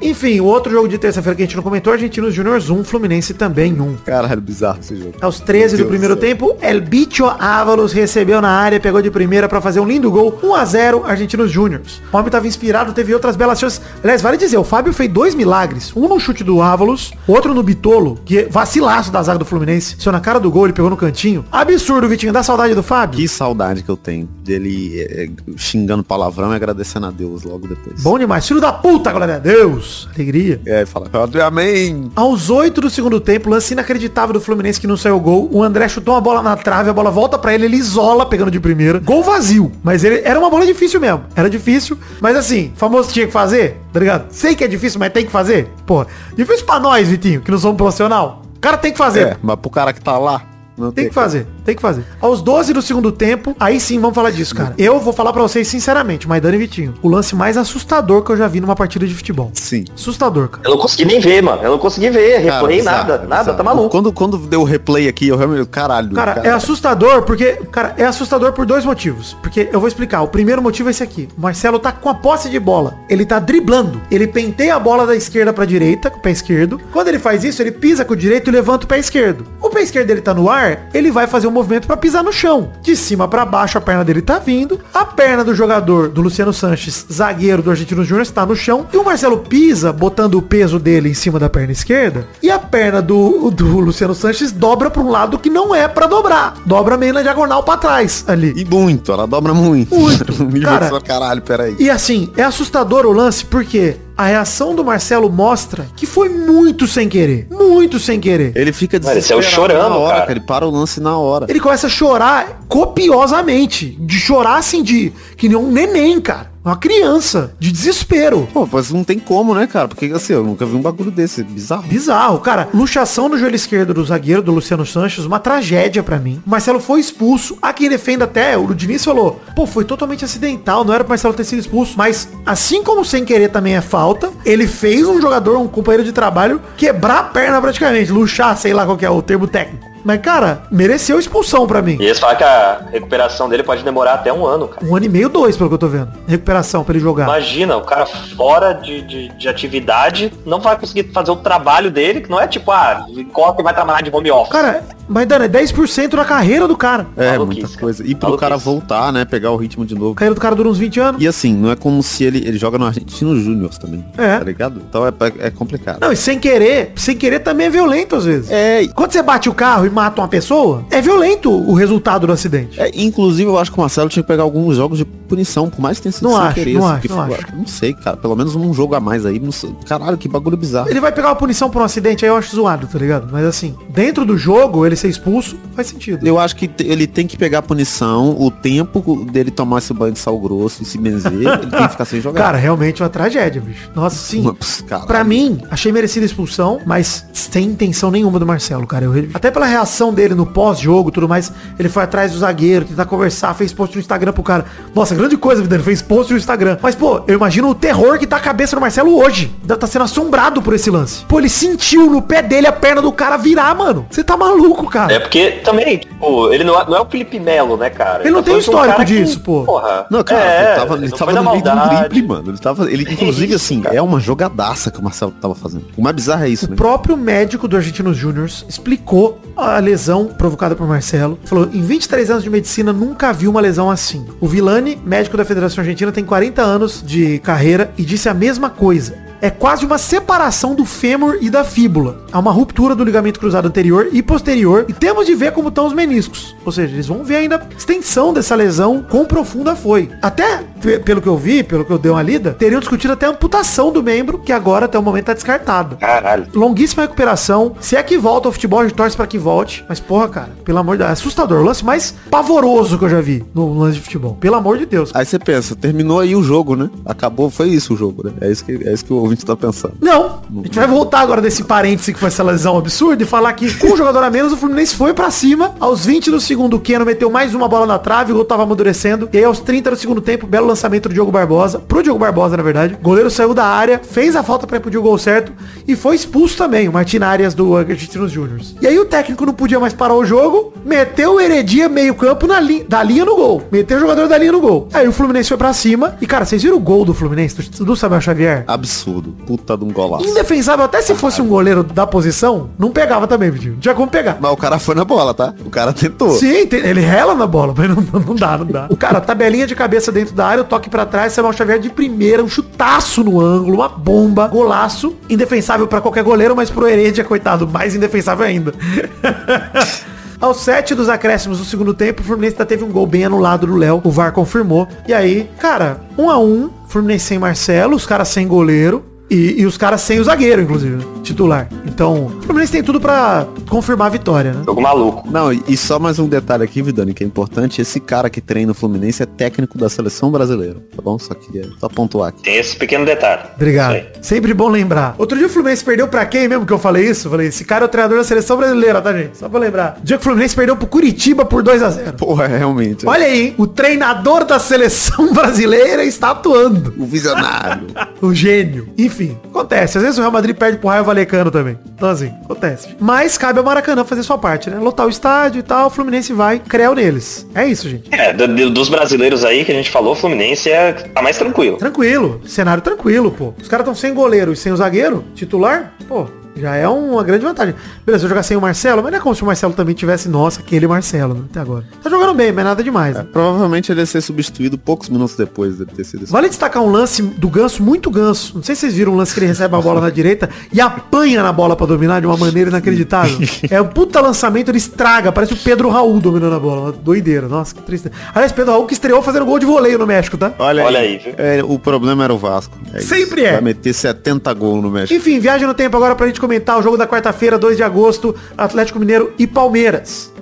[0.02, 3.34] Enfim, o outro jogo de terça-feira que a gente não comentou, Argentinos Júniors 1, Fluminense
[3.34, 3.96] também 1.
[4.04, 5.14] Caralho, bizarro esse jogo.
[5.20, 9.48] Aos 13 do primeiro do tempo, El Bicho Ávalos recebeu na área, pegou de primeira
[9.48, 12.00] pra fazer um lindo gol, 1 a 0 Argentinos Júniors.
[12.12, 13.80] O homem tava inspirado, teve outras belas chances.
[14.02, 17.62] Aliás, vale dizer, o Fábio fez dois milagres, um no chute do Ávalos, outro no
[17.62, 19.96] Bitolo, que é vacilaço da zaga do Fluminense.
[19.98, 21.44] Saiu na cara do gol, ele pegou no cantinho.
[21.50, 23.18] Absurdo, Vitinho, dá saudade do Fábio?
[23.18, 28.02] Que saudade que eu tenho dele é, xingando palavrão e agradecendo a Deus logo depois.
[28.02, 30.08] Bom demais, filho da puta, glória a Deus.
[30.14, 30.60] Alegria.
[30.66, 31.10] É, fala,
[31.46, 32.10] amém.
[32.14, 35.48] Aos 8 do segundo tempo, lance inacreditável do Fluminense que não saiu gol.
[35.52, 38.50] O André chutou uma bola na trave, a bola volta pra ele, ele isola pegando
[38.50, 38.98] de primeira.
[38.98, 39.72] Gol vazio.
[39.82, 41.24] Mas ele era uma bola difícil mesmo.
[41.34, 44.26] Era difícil, mas assim, famoso tinha que fazer, tá ligado?
[44.30, 45.68] Sei que é difícil, mas tem que fazer.
[45.84, 46.04] Pô,
[46.36, 48.42] difícil pra nós, Vitinho, que não somos profissional.
[48.56, 49.28] O cara tem que fazer.
[49.28, 50.42] É, mas pro cara que tá lá,
[50.76, 52.04] não Tem que fazer, tem que fazer.
[52.20, 54.74] Aos 12 do segundo tempo, aí sim vamos falar disso, cara.
[54.78, 58.36] Eu vou falar pra vocês sinceramente, Maidana e Vitinho, o lance mais assustador que eu
[58.36, 59.50] já vi numa partida de futebol.
[59.52, 59.84] Sim.
[59.94, 60.62] Assustador, cara.
[60.64, 61.62] Eu não consegui nem ver, mano.
[61.62, 62.44] Eu não consegui ver.
[62.44, 63.12] Cara, Replay, bizarro, nada.
[63.26, 63.56] Nada, bizarro.
[63.56, 63.88] tá maluco.
[63.90, 65.66] Quando, quando deu o replay aqui, eu realmente.
[65.66, 66.12] Caralho.
[66.12, 69.36] Cara, é assustador porque, cara, é assustador por dois motivos.
[69.42, 70.22] Porque eu vou explicar.
[70.22, 71.28] O primeiro motivo é esse aqui.
[71.36, 72.94] O Marcelo tá com a posse de bola.
[73.08, 74.00] Ele tá driblando.
[74.10, 76.80] Ele penteia a bola da esquerda pra direita, com o pé esquerdo.
[76.92, 79.46] Quando ele faz isso, ele pisa com o direito e levanta o pé esquerdo.
[79.60, 82.32] O pé esquerdo dele tá no ar, ele vai fazer um movimento pra pisar no
[82.32, 82.72] chão.
[82.82, 84.80] De cima pra baixo, a perna dele tá vindo.
[84.92, 88.86] A perna do jogador, do Luciano Sanches, zagueiro do Argentino Júnior, está no chão.
[88.92, 92.26] E o Marcelo pisa, botando o peso dele em cima da perna esquerda.
[92.42, 96.06] E a perna do, do Luciano Sanches dobra pra um lado que não é pra
[96.06, 96.56] dobrar.
[96.64, 98.52] Dobra meio na diagonal pra trás ali.
[98.56, 99.94] E muito, ela dobra muito.
[99.94, 100.26] Muito.
[100.66, 101.76] Cara, caralho, peraí.
[101.78, 106.86] E assim, é assustador o lance porque a reação do Marcelo mostra que foi muito
[106.86, 107.46] sem querer.
[107.50, 108.52] Muito sem querer.
[108.54, 110.30] Ele fica Mano, ele saiu desesperado chorando, na hora, cara.
[110.32, 111.46] Ele para o lance na hora.
[111.48, 113.96] Ele começa a chorar copiosamente.
[114.00, 116.55] De chorar assim, de que nem um neném, cara.
[116.66, 117.54] Uma criança.
[117.60, 118.48] De desespero.
[118.52, 119.86] Pô, mas não tem como, né, cara?
[119.86, 121.44] Porque assim, eu nunca vi um bagulho desse.
[121.44, 121.84] Bizarro.
[121.84, 122.68] Bizarro, cara.
[122.74, 126.42] Luxação no joelho esquerdo do zagueiro, do Luciano Sanches, uma tragédia pra mim.
[126.44, 127.56] O Marcelo foi expulso.
[127.62, 131.34] Há quem defenda até, o Diniz falou, pô, foi totalmente acidental, não era pro Marcelo
[131.34, 131.94] ter sido expulso.
[131.96, 136.10] Mas, assim como sem querer também é falta, ele fez um jogador, um companheiro de
[136.10, 139.95] trabalho, quebrar a perna praticamente, luxar, sei lá qual que é o termo técnico.
[140.06, 141.96] Mas, cara, mereceu expulsão pra mim.
[141.98, 144.86] E eles falam que a recuperação dele pode demorar até um ano, cara.
[144.86, 146.10] Um ano e meio, dois, pelo que eu tô vendo.
[146.28, 147.24] Recuperação pra ele jogar.
[147.24, 152.20] Imagina, o cara fora de, de, de atividade não vai conseguir fazer o trabalho dele,
[152.20, 154.52] que não é tipo, ah, encosta e vai trabalhar de home office.
[154.52, 157.06] Cara, mas Dana, é 10% da carreira do cara.
[157.16, 158.02] É, Maluquice, muita coisa.
[158.06, 158.40] E pro Maluquice.
[158.40, 159.24] cara voltar, né?
[159.24, 160.12] Pegar o ritmo de novo.
[160.12, 161.22] A carreira do cara dura uns 20 anos.
[161.22, 164.04] E assim, não é como se ele, ele joga no Argentino Júnior também.
[164.16, 164.38] É.
[164.38, 164.80] Tá ligado?
[164.88, 165.98] Então é, é complicado.
[166.00, 168.50] Não, e sem querer, sem querer também é violento às vezes.
[168.50, 172.26] É, e- Quando você bate o carro e mata uma pessoa, é violento o resultado
[172.26, 172.78] do acidente.
[172.80, 175.80] é, inclusive eu acho que o Marcelo tinha que pegar alguns jogos de punição, por
[175.80, 176.74] mais que tenha sido Não acho, querer.
[176.74, 177.56] não assim, acho, não foi- acho.
[177.56, 178.16] não sei, cara.
[178.16, 179.40] Pelo menos um jogo a mais aí.
[179.40, 179.74] não sei.
[179.86, 180.88] Caralho, que bagulho bizarro.
[180.88, 183.28] Ele vai pegar uma punição por um acidente, aí eu acho zoado, tá ligado?
[183.32, 186.24] Mas assim, dentro do jogo, ele ser expulso, faz sentido.
[186.26, 190.12] Eu acho que ele tem que pegar a punição, o tempo dele tomar esse banho
[190.12, 192.40] de sal grosso e se benzer, ele tem que ficar sem jogar.
[192.42, 193.90] Cara, realmente uma tragédia, bicho.
[193.94, 194.46] Nossa, sim.
[194.46, 195.06] Ups, caralho.
[195.06, 199.04] Pra mim, achei merecida a expulsão, mas sem intenção nenhuma do Marcelo, cara.
[199.06, 202.84] Eu- até pela reação dele no pós-jogo e tudo mais, ele foi atrás do zagueiro,
[202.84, 204.64] tentar conversar, fez post no Instagram pro cara.
[204.94, 206.78] Nossa, grande coisa, Vidano, fez post no Instagram.
[206.82, 209.54] Mas, pô, eu imagino o terror que tá a cabeça do Marcelo hoje.
[209.62, 211.24] Ainda tá sendo assombrado por esse lance.
[211.26, 214.06] Pô, ele sentiu no pé dele a perna do cara virar, mano.
[214.10, 215.12] Você tá maluco, cara.
[215.12, 218.22] É porque também, tipo, ele não é, não é o Felipe Melo, né, cara?
[218.22, 219.64] Ele não tá tem um histórico cara disso, pô.
[219.64, 220.06] Porra.
[220.10, 222.50] Não, cara, é, ele tava, ele tava no na meio de um drible, mano.
[222.50, 222.90] Ele tava.
[222.90, 223.94] Ele, inclusive, isso, assim, cara.
[223.94, 225.84] é uma jogadaça que o Marcelo tava fazendo.
[225.96, 226.76] O mais bizarro é isso, O né?
[226.76, 231.38] próprio médico do Argentinos Júnior explicou a lesão provocada por Marcelo.
[231.44, 234.26] Falou, em 23 anos de medicina, nunca viu uma lesão assim.
[234.40, 238.70] O Vilani, médico da Federação Argentina, tem 40 anos de carreira e disse a mesma
[238.70, 239.25] coisa.
[239.40, 242.24] É quase uma separação do fêmur e da fíbula.
[242.32, 244.84] Há uma ruptura do ligamento cruzado anterior e posterior.
[244.88, 246.54] E temos de ver como estão os meniscos.
[246.64, 250.10] Ou seja, eles vão ver ainda a extensão dessa lesão, quão profunda foi.
[250.22, 253.26] Até, pe- pelo que eu vi, pelo que eu dei uma lida, teriam discutido até
[253.26, 255.96] a amputação do membro, que agora até o momento tá descartado.
[255.96, 256.46] Caralho.
[256.54, 257.74] Longuíssima recuperação.
[257.80, 259.84] Se é que volta ao futebol, a gente torce pra que volte.
[259.88, 261.10] Mas, porra, cara, pelo amor de Deus.
[261.10, 261.60] É assustador.
[261.60, 264.36] O lance mais pavoroso que eu já vi no lance de futebol.
[264.40, 265.10] Pelo amor de Deus.
[265.14, 266.88] Aí você pensa, terminou aí o jogo, né?
[267.04, 268.32] Acabou, foi isso o jogo, né?
[268.40, 269.94] É isso que, é isso que o ouvinte tá pensando.
[270.00, 270.40] Não.
[270.50, 273.72] A gente vai voltar agora desse parêntese que foi essa lesão absurda e falar que
[273.74, 275.74] com um jogador a menos, o Fluminense foi pra cima.
[275.80, 278.62] Aos 20 do segundo, o Keno meteu mais uma bola na trave, o gol tava
[278.62, 279.28] amadurecendo.
[279.32, 281.78] E aí, aos 30 do segundo tempo, belo lançamento do Diogo Barbosa.
[281.78, 282.94] Pro Diogo Barbosa, na verdade.
[282.94, 285.52] O goleiro saiu da área, fez a falta pra impedir o gol certo
[285.86, 288.60] e foi expulso também, o Martin Arias do Argentinos Júnior.
[288.80, 292.46] E aí o técnico não podia mais parar o jogo, meteu o Heredia meio campo
[292.46, 293.62] na li da linha no gol.
[293.70, 294.88] Meteu o jogador da linha no gol.
[294.92, 296.16] Aí o Fluminense foi pra cima.
[296.20, 298.64] E, cara, vocês viram o gol do Fluminense, do, do Samuel Xavier?
[298.66, 299.15] Absurdo.
[299.22, 300.24] Puta de um golaço.
[300.26, 303.74] Indefensável, até se fosse um goleiro da posição, não pegava também, Vitinho.
[303.74, 304.38] Não tinha como pegar.
[304.40, 305.54] Mas o cara foi na bola, tá?
[305.64, 306.32] O cara tentou.
[306.32, 308.86] Sim, tem- ele rela na bola, mas não, não dá, não dá.
[308.90, 311.90] O cara, tabelinha de cabeça dentro da área, o toque pra trás, Samuel Xavier de
[311.90, 315.14] primeira, um chutaço no ângulo, uma bomba, golaço.
[315.28, 318.72] Indefensável pra qualquer goleiro, mas pro Heredia, coitado, mais indefensável ainda.
[320.40, 323.66] Aos sete dos acréscimos do segundo tempo, o Fluminense ainda teve um gol bem anulado
[323.66, 324.00] do Léo.
[324.04, 324.86] O VAR confirmou.
[325.08, 329.04] E aí, cara, um a um, Fluminense sem Marcelo, os caras sem goleiro.
[329.28, 331.68] E, e os caras sem o zagueiro, inclusive, titular.
[331.84, 334.62] Então, o Fluminense tem tudo pra confirmar a vitória, né?
[334.64, 335.28] Jogo maluco.
[335.30, 337.80] Não, e só mais um detalhe aqui, Vidani, que é importante.
[337.80, 341.18] Esse cara que treina o Fluminense é técnico da seleção brasileira, tá bom?
[341.18, 342.42] Só queria só pontuar aqui.
[342.42, 343.42] Tem esse pequeno detalhe.
[343.56, 343.96] Obrigado.
[344.22, 345.14] Sempre bom lembrar.
[345.18, 347.26] Outro dia o Fluminense perdeu pra quem mesmo que eu falei isso?
[347.26, 349.36] Eu falei, esse cara é o treinador da seleção brasileira, tá, gente?
[349.38, 349.98] Só pra lembrar.
[350.00, 353.06] O dia que o Fluminense perdeu pro Curitiba por 2 a 0 Porra, realmente.
[353.06, 353.54] Olha aí, hein?
[353.58, 356.94] o treinador da seleção brasileira está atuando.
[356.96, 357.88] O visionário.
[358.20, 358.88] O gênio.
[359.16, 359.96] Enfim, acontece.
[359.96, 361.78] Às vezes o Real Madrid perde pro Raio Valecano também.
[361.94, 362.94] Então assim, acontece.
[363.00, 364.78] Mas cabe ao Maracanã fazer sua parte, né?
[364.78, 367.46] Lotar o estádio e tal, o Fluminense vai, creu neles.
[367.54, 368.12] É isso, gente.
[368.12, 371.38] É, do- do- dos brasileiros aí que a gente falou, o Fluminense é, tá mais
[371.38, 371.78] tranquilo.
[371.78, 372.42] Tranquilo.
[372.46, 373.54] Cenário tranquilo, pô.
[373.60, 376.26] Os caras estão sem goleiro e sem o zagueiro titular, pô.
[376.56, 377.74] Já é uma grande vantagem.
[378.04, 380.28] Beleza, eu jogar sem o Marcelo, mas não é como se o Marcelo também tivesse,
[380.28, 381.40] nossa, aquele Marcelo, né?
[381.50, 381.84] Até agora.
[382.02, 383.14] Tá jogando bem, mas nada demais.
[383.14, 383.26] né?
[383.32, 387.22] Provavelmente ele ia ser substituído poucos minutos depois de ter sido Vale destacar um lance
[387.22, 388.52] do Ganso, muito Ganso.
[388.56, 390.80] Não sei se vocês viram um lance que ele recebe a bola na direita e
[390.80, 393.36] apanha na bola pra dominar de uma maneira inacreditável.
[393.70, 395.30] É um puta lançamento, ele estraga.
[395.32, 396.80] Parece o Pedro Raul dominando a bola.
[396.82, 397.48] Uma doideira.
[397.48, 398.10] Nossa, que triste.
[398.34, 400.52] Aliás, Pedro Raul que estreou fazendo gol de voleio no México, tá?
[400.58, 401.34] Olha, Olha aí, viu?
[401.36, 402.76] É, o problema era o Vasco.
[402.92, 403.08] É isso.
[403.08, 403.52] Sempre é.
[403.52, 405.14] Vai meter 70 gols no México.
[405.14, 408.32] Enfim, viagem no tempo agora pra gente comentar o jogo da quarta-feira, 2 de agosto,
[408.56, 410.32] Atlético Mineiro e Palmeiras.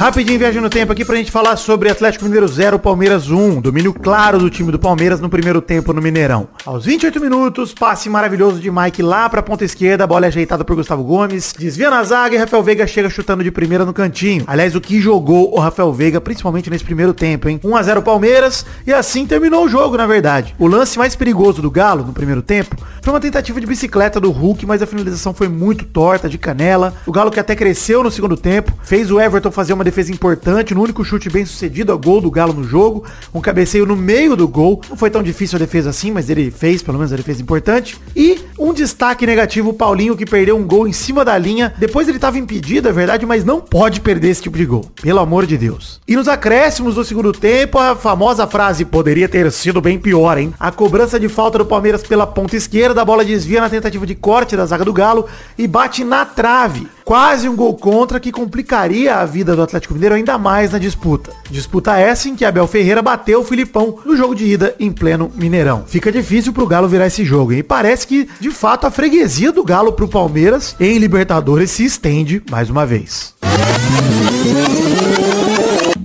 [0.00, 3.60] Rapidinho viagem no tempo aqui pra gente falar sobre Atlético Mineiro 0, Palmeiras 1.
[3.60, 6.48] Domínio claro do time do Palmeiras no primeiro tempo no Mineirão.
[6.64, 10.74] Aos 28 minutos, passe maravilhoso de Mike lá pra ponta esquerda, bola é ajeitada por
[10.74, 14.42] Gustavo Gomes, desvia na zaga e Rafael Veiga chega chutando de primeira no cantinho.
[14.46, 17.60] Aliás, o que jogou o Rafael Veiga, principalmente nesse primeiro tempo, hein?
[17.62, 20.54] 1 a 0 Palmeiras e assim terminou o jogo, na verdade.
[20.58, 24.30] O lance mais perigoso do Galo no primeiro tempo foi uma tentativa de bicicleta do
[24.30, 26.94] Hulk, mas a finalização foi muito torta, de canela.
[27.04, 30.74] O Galo que até cresceu no segundo tempo, fez o Everton fazer uma defesa importante,
[30.74, 34.36] no único chute bem sucedido, a gol do Galo no jogo, um cabeceio no meio
[34.36, 34.80] do gol.
[34.88, 38.00] Não foi tão difícil a defesa assim, mas ele fez, pelo menos a defesa importante.
[38.16, 41.74] E um destaque negativo, o Paulinho que perdeu um gol em cima da linha.
[41.78, 44.86] Depois ele estava impedido, é verdade, mas não pode perder esse tipo de gol.
[45.02, 46.00] Pelo amor de Deus.
[46.06, 50.54] E nos acréscimos do segundo tempo, a famosa frase poderia ter sido bem pior, hein?
[50.58, 54.14] A cobrança de falta do Palmeiras pela ponta esquerda, a bola desvia na tentativa de
[54.14, 55.26] corte da zaga do Galo
[55.58, 56.86] e bate na trave.
[57.04, 61.32] Quase um gol contra que complicaria a vida do Atlético Mineiro ainda mais na disputa.
[61.50, 65.30] Disputa essa em que Abel Ferreira bateu o Filipão no jogo de ida em pleno
[65.34, 65.84] Mineirão.
[65.86, 67.58] Fica difícil pro Galo virar esse jogo, hein?
[67.60, 72.42] E parece que, de fato, a freguesia do Galo pro Palmeiras em Libertadores se estende
[72.50, 73.34] mais uma vez.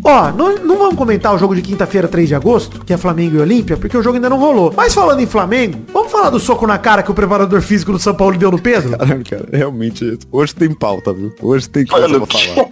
[0.03, 3.38] Ó, não, não vamos comentar o jogo de quinta-feira, 3 de agosto, que é Flamengo
[3.38, 4.71] e Olímpia, porque o jogo ainda não rolou.
[4.77, 7.97] Mas falando em Flamengo, vamos falar do soco na cara que o preparador físico do
[7.97, 8.95] São Paulo deu no Pedro?
[8.95, 11.34] Caramba, cara, realmente, hoje tem pauta, viu?
[11.41, 12.69] Hoje tem coisa pra falar.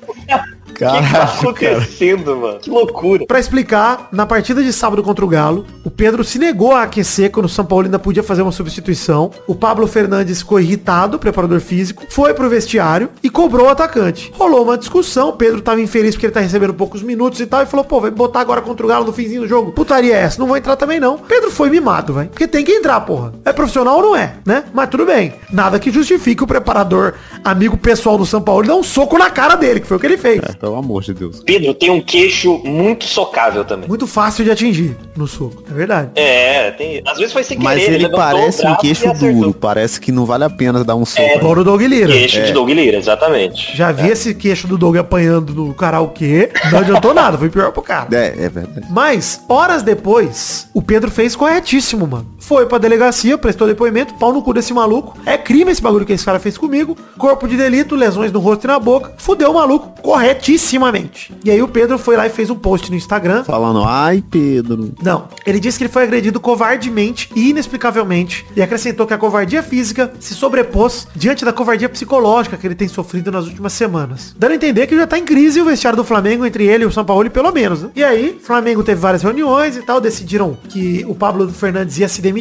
[0.80, 2.60] tá acontecendo, mano?
[2.60, 3.26] Que loucura.
[3.26, 7.32] Pra explicar, na partida de sábado contra o Galo, o Pedro se negou a aquecer
[7.32, 9.32] quando o São Paulo ainda podia fazer uma substituição.
[9.48, 14.32] O Pablo Fernandes ficou irritado, preparador físico, foi pro vestiário e cobrou o atacante.
[14.36, 17.62] Rolou uma discussão, o Pedro tava infeliz porque ele tá recebendo poucos minutos e tal,
[17.64, 19.72] e falou, pô, vai botar agora contra o Galo no finzinho do jogo.
[19.72, 21.18] Putaria é essa, não vou entrar também não.
[21.18, 22.30] Pedro foi mimado, velho.
[22.30, 23.34] Porque tem que entrar, porra.
[23.46, 24.64] É profissional ou não é, né?
[24.74, 25.34] Mas tudo bem.
[25.52, 29.56] Nada que justifique o preparador, amigo pessoal do São Paulo, dar um soco na cara
[29.56, 30.42] dele, que foi o que ele fez.
[30.64, 31.44] É, pelo amor de Deus.
[31.44, 33.88] Pedro tem um queixo muito socável também.
[33.88, 36.12] Muito fácil de atingir no soco, é verdade.
[36.16, 37.02] É, tem.
[37.06, 37.70] Às vezes foi sem querer.
[37.70, 39.54] Mas ele levantou parece um queixo duro.
[39.54, 41.22] Parece que não vale a pena dar um soco.
[41.22, 41.36] É.
[41.38, 42.08] Igual o Doug Lira.
[42.08, 43.76] Queixo de Doug Lira, exatamente.
[43.76, 46.50] Já vi esse queixo do Doug apanhando no karaokê.
[46.72, 48.08] Não adiantou nada, foi pior pro cara.
[48.14, 48.88] É, é verdade.
[48.92, 52.28] Mas, horas depois, o Pedro fez corretíssimo, mano.
[52.46, 55.18] Foi pra delegacia, prestou depoimento, pau no cu desse maluco.
[55.26, 56.98] É crime esse bagulho que esse cara fez comigo.
[57.18, 59.14] Corpo de delito, lesões no rosto e na boca.
[59.18, 61.34] Fudeu o maluco corretissimamente.
[61.44, 63.46] E aí o Pedro foi lá e fez um post no Instagram.
[63.46, 64.94] Falando, ai, Pedro.
[65.02, 69.64] Não, ele disse que ele foi agredido covardemente e inexplicavelmente e acrescentou que a covardia
[69.64, 74.36] física se sobrepôs diante da covardia psicológica que ele tem sofrido nas últimas semanas.
[74.38, 76.88] Dando a entender que já tá em crise o vestiário do Flamengo entre ele e
[76.88, 77.84] o São Paulo, pelo menos.
[77.84, 77.90] Né?
[77.96, 82.10] E aí, o Flamengo teve várias reuniões e tal, decidiram que o Pablo Fernandes ia
[82.10, 82.33] se demitir,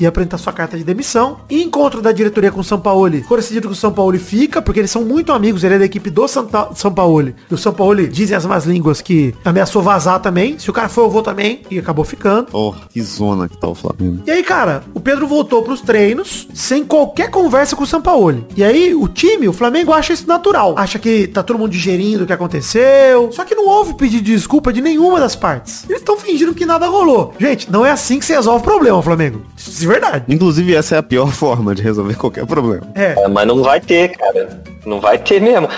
[0.00, 1.38] ia apresentar sua carta de demissão.
[1.50, 2.96] E encontro da diretoria com o São Paulo,
[3.28, 5.84] foi decidido que o São Paulo fica, porque eles são muito amigos, ele é da
[5.84, 7.32] equipe do Santa- São Paulo.
[7.50, 10.58] E o São Paulo, dizem as más línguas, que ameaçou vazar também.
[10.58, 11.62] Se o cara for, eu vou também.
[11.70, 12.46] E acabou ficando.
[12.46, 14.22] Porra, que zona que tá o Flamengo.
[14.26, 18.44] E aí, cara, o Pedro voltou pros treinos sem qualquer conversa com o Sampaoli.
[18.56, 20.74] E aí, o time, o Flamengo, acha isso natural.
[20.76, 23.30] Acha que tá todo mundo digerindo o que aconteceu.
[23.32, 25.84] Só que não houve pedido de desculpa de nenhuma das partes.
[25.88, 27.34] Eles estão fingindo que nada rolou.
[27.38, 29.25] Gente, não é assim que se resolve o problema, Flamengo.
[29.56, 30.24] Isso é verdade.
[30.28, 32.86] Inclusive, essa é a pior forma de resolver qualquer problema.
[32.94, 33.14] É.
[33.24, 34.60] É, mas não vai ter, cara.
[34.84, 35.68] Não vai ter mesmo.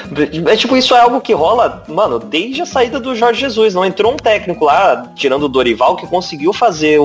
[0.47, 3.73] É tipo, isso é algo que rola, mano, desde a saída do Jorge Jesus.
[3.73, 7.05] Não entrou um técnico lá, tirando o Dorival, que conseguiu fazer o,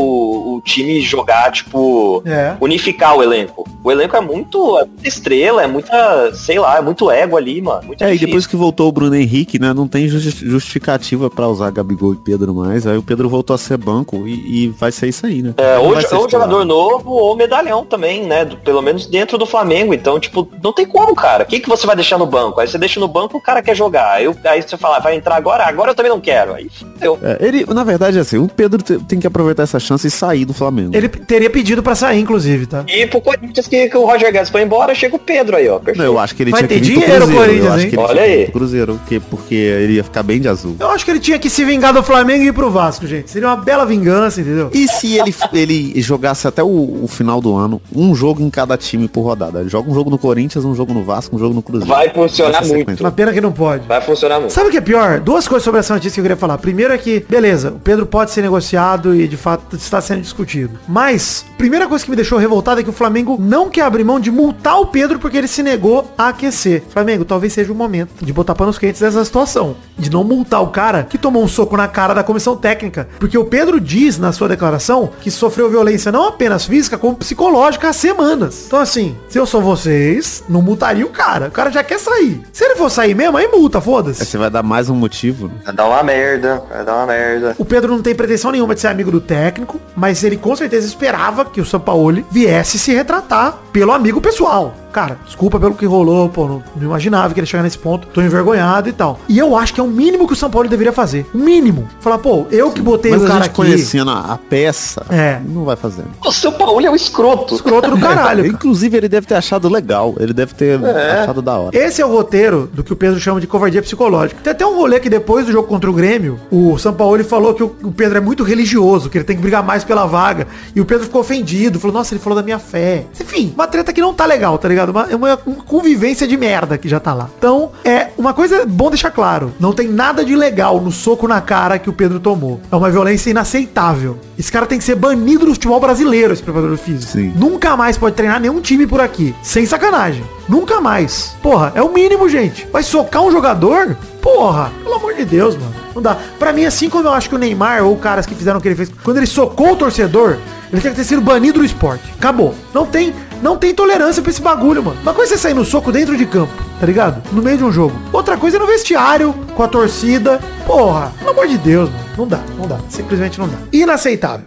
[0.58, 2.56] o time jogar, tipo, É.
[2.60, 3.64] unificar o elenco.
[3.82, 7.62] O elenco é muito, é muita estrela, é muita, sei lá, é muito ego ali,
[7.62, 7.84] mano.
[7.88, 8.28] Muito É, e difícil.
[8.28, 9.74] depois que voltou o Bruno Henrique, né?
[9.74, 12.86] Não tem justi- justificativa pra usar Gabigol e Pedro mais.
[12.86, 15.54] Aí o Pedro voltou a ser banco e, e vai ser isso aí, né?
[15.58, 15.96] É, ou,
[16.34, 18.46] jogador novo ou medalhão também, né?
[18.46, 19.94] Do- pelo menos dentro do Flamengo.
[19.94, 21.44] Então, tipo, não tem como, cara.
[21.44, 22.60] O que, que você vai deixar no banco?
[22.60, 24.12] Aí você deixa no banco, o cara quer jogar.
[24.14, 25.66] Aí, aí você fala, vai entrar agora?
[25.66, 26.54] Agora eu também não quero.
[26.54, 27.18] Aí fudeu.
[27.24, 30.12] É, ele, na verdade, é assim, o Pedro te- tem que aproveitar essa chance e
[30.12, 30.96] sair do Flamengo.
[30.96, 32.84] Ele teria pedido pra sair, inclusive, tá?
[32.88, 35.80] E pro Corinthians que, que o Roger Guedes foi embora, chega o Pedro aí, ó.
[35.96, 37.46] Não, eu acho que ele Vai tinha ter que vir pro dinheiro, Cruzeiro.
[37.68, 38.00] Corinthians, hein?
[38.00, 38.48] Olha aí.
[38.52, 40.76] Cruzeiro, porque, porque ele ia ficar bem de azul.
[40.80, 43.30] Eu acho que ele tinha que se vingar do Flamengo e ir pro Vasco, gente.
[43.30, 44.70] Seria uma bela vingança, entendeu?
[44.74, 45.92] E se ele, ele
[46.24, 49.60] jogasse até o, o final do ano, um jogo em cada time por rodada?
[49.60, 51.94] Ele joga um jogo no Corinthians, um jogo no Vasco, um jogo no Cruzeiro.
[51.94, 52.78] Vai funcionar muito.
[52.78, 53.04] sequência.
[53.04, 53.86] Uma pena que não pode.
[53.86, 54.54] Vai funcionar muito.
[54.54, 55.20] Sabe o que é pior?
[55.20, 56.58] Duas coisas sobre essa notícia que eu queria falar.
[56.58, 60.80] Primeiro é que, beleza, o Pedro pode ser negociado e de fato está sendo discutido.
[60.88, 64.20] Mas, primeira coisa que me deixou revoltado é que o Flamengo não quer abrir mão
[64.20, 66.84] de multar o Pedro porque ele se negou a aquecer.
[66.90, 69.76] Flamengo, talvez seja o momento de botar panos quentes nessa situação.
[69.98, 73.10] De não multar o cara que tomou um soco na cara da comissão técnica.
[73.20, 77.90] Porque o Pedro diz na sua declaração que sofreu violência não apenas física, como psicológica
[77.90, 78.66] há semanas.
[78.68, 81.48] Então assim, se eu sou vocês, não multaria o cara.
[81.48, 82.42] O cara já quer sair.
[82.54, 84.24] Se ele for sair mesmo, aí multa, Aí foda-se.
[84.26, 85.48] você vai dar mais um motivo.
[85.48, 85.54] né?
[85.66, 87.56] Vai dar uma merda, vai dar uma merda.
[87.58, 90.86] O Pedro não tem pretensão nenhuma de ser amigo do técnico, mas ele com certeza
[90.86, 94.74] esperava que o Sampaoli viesse se retratar pelo amigo pessoal.
[94.94, 98.08] Cara, desculpa pelo que rolou, pô, não, não imaginava que ele ia chegar nesse ponto,
[98.10, 99.20] tô envergonhado e tal.
[99.28, 101.26] E eu acho que é o mínimo que o São Paulo deveria fazer.
[101.34, 101.88] O mínimo.
[102.00, 103.56] Falar, pô, eu que botei Mas o a cara gente aqui.
[103.56, 105.40] conhecendo a, a peça, É.
[105.44, 106.03] não vai fazer.
[106.26, 107.56] O seu Paulo é um escroto.
[107.56, 108.44] Escroto do caralho.
[108.44, 108.48] cara.
[108.48, 110.16] Inclusive, ele deve ter achado legal.
[110.20, 111.78] Ele deve ter achado da hora.
[111.78, 114.40] Esse é o roteiro do que o Pedro chama de covardia psicológica.
[114.44, 117.64] Tem até um rolê que depois do jogo contra o Grêmio, o Sampaoli falou que
[117.64, 120.48] o Pedro é muito religioso, que ele tem que brigar mais pela vaga.
[120.76, 123.06] E o Pedro ficou ofendido, falou, nossa, ele falou da minha fé.
[123.20, 124.90] Enfim, uma treta que não tá legal, tá ligado?
[124.90, 127.30] Uma, é uma, uma convivência de merda que já tá lá.
[127.38, 129.54] Então, é uma coisa bom deixar claro.
[129.60, 132.60] Não tem nada de legal no soco na cara que o Pedro tomou.
[132.72, 134.18] É uma violência inaceitável.
[134.38, 137.12] Esse cara tem que ser banido do futebol brasileiro, esse preparador físico.
[137.12, 137.34] Sim.
[137.36, 139.36] Nunca mais pode treinar nenhum time por aqui.
[139.42, 140.24] Sem sacanagem.
[140.48, 141.36] Nunca mais.
[141.42, 142.68] Porra, é o mínimo, gente.
[142.72, 143.96] Vai socar um jogador?
[144.22, 145.74] Porra, pelo amor de Deus, mano.
[145.96, 146.18] Não dá.
[146.40, 148.68] Pra mim, assim como eu acho que o Neymar ou caras que fizeram o que
[148.68, 150.38] ele fez, quando ele socou o torcedor,
[150.72, 152.04] ele tem que ter sido banido do esporte.
[152.18, 152.56] Acabou.
[152.74, 154.98] Não tem, não tem tolerância pra esse bagulho, mano.
[155.04, 157.22] Uma coisa é você sair no soco dentro de campo, tá ligado?
[157.32, 157.96] No meio de um jogo.
[158.12, 160.40] Outra coisa é no vestiário, com a torcida.
[160.66, 162.04] Porra, pelo amor de Deus, mano.
[162.18, 162.78] Não dá, não dá.
[162.90, 163.58] Simplesmente não dá.
[163.72, 164.46] Inaceitável.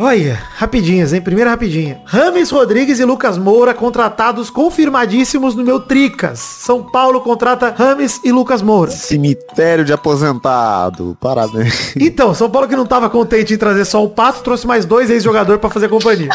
[0.00, 1.20] Olha, rapidinhas, hein?
[1.20, 2.00] Primeira rapidinha.
[2.04, 6.38] Rames Rodrigues e Lucas Moura contratados confirmadíssimos no meu Tricas.
[6.38, 8.92] São Paulo contrata Rames e Lucas Moura.
[8.92, 11.18] Cemitério de aposentado.
[11.20, 11.96] Parabéns.
[11.96, 15.10] Então, São Paulo que não tava contente em trazer só o Pato, trouxe mais dois
[15.10, 16.30] ex-jogadores pra fazer companhia.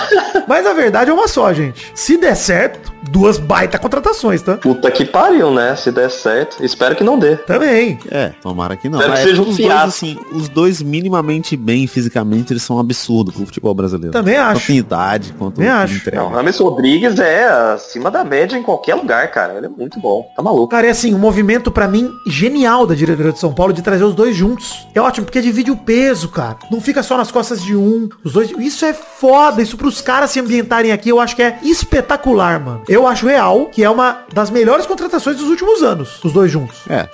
[0.45, 1.89] Mas a verdade é uma só, gente.
[1.95, 4.57] Se der certo, duas baita contratações, tá?
[4.57, 5.75] Puta que pariu, né?
[5.75, 6.63] Se der certo.
[6.65, 7.35] Espero que não dê.
[7.37, 7.99] Também.
[8.09, 8.99] É, tomara que não.
[8.99, 9.87] Espero que Mas seja um os dois, fiasco.
[9.87, 14.11] assim, os dois minimamente bem fisicamente, eles são um absurdo pro futebol brasileiro.
[14.11, 14.61] Também acho.
[14.61, 15.95] Tanto em idade quanto Também acho.
[15.95, 16.17] entrega.
[16.23, 19.53] Não, Rames Rodrigues é acima da média em qualquer lugar, cara.
[19.55, 20.25] Ele é muito bom.
[20.35, 20.67] Tá maluco.
[20.69, 24.03] Cara, é assim, um movimento pra mim genial da diretoria de São Paulo de trazer
[24.03, 24.87] os dois juntos.
[24.95, 26.57] É ótimo, porque divide o peso, cara.
[26.71, 28.09] Não fica só nas costas de um.
[28.23, 28.49] Os dois.
[28.57, 29.61] Isso é foda.
[29.61, 32.81] Isso pros caras se ambientarem aqui, eu acho que é espetacular, mano.
[32.87, 36.23] Eu acho real que é uma das melhores contratações dos últimos anos.
[36.23, 36.81] Os dois juntos.
[36.89, 37.07] É,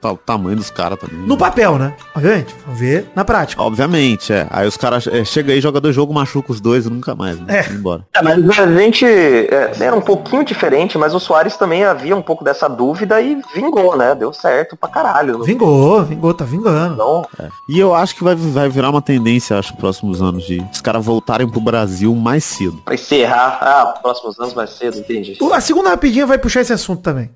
[0.00, 1.18] tá, o tamanho dos caras também.
[1.18, 1.94] No papel, né?
[2.14, 2.54] Obviamente.
[2.64, 3.62] Vamos ver na prática.
[3.62, 4.46] Obviamente, é.
[4.50, 7.38] Aí os caras é, chega aí, joga dois jogos, machuca os dois e nunca mais,
[7.40, 7.60] né?
[7.60, 7.72] É.
[7.72, 8.06] Embora.
[8.14, 12.22] É, mas a gente é, era um pouquinho diferente, mas o Soares também havia um
[12.22, 14.14] pouco dessa dúvida e vingou, né?
[14.14, 15.42] Deu certo pra caralho.
[15.42, 16.96] Vingou, vingou, tá vingando.
[16.96, 17.26] Não,
[17.68, 20.80] E eu acho que vai, vai virar uma tendência, acho, nos próximos anos, de os
[20.80, 22.80] caras voltarem pro Brasil mais cedo.
[22.84, 25.35] pra encerrar, ah, próximos anos mais cedo, entendi.
[25.52, 27.30] A segunda rapidinha vai puxar esse assunto também.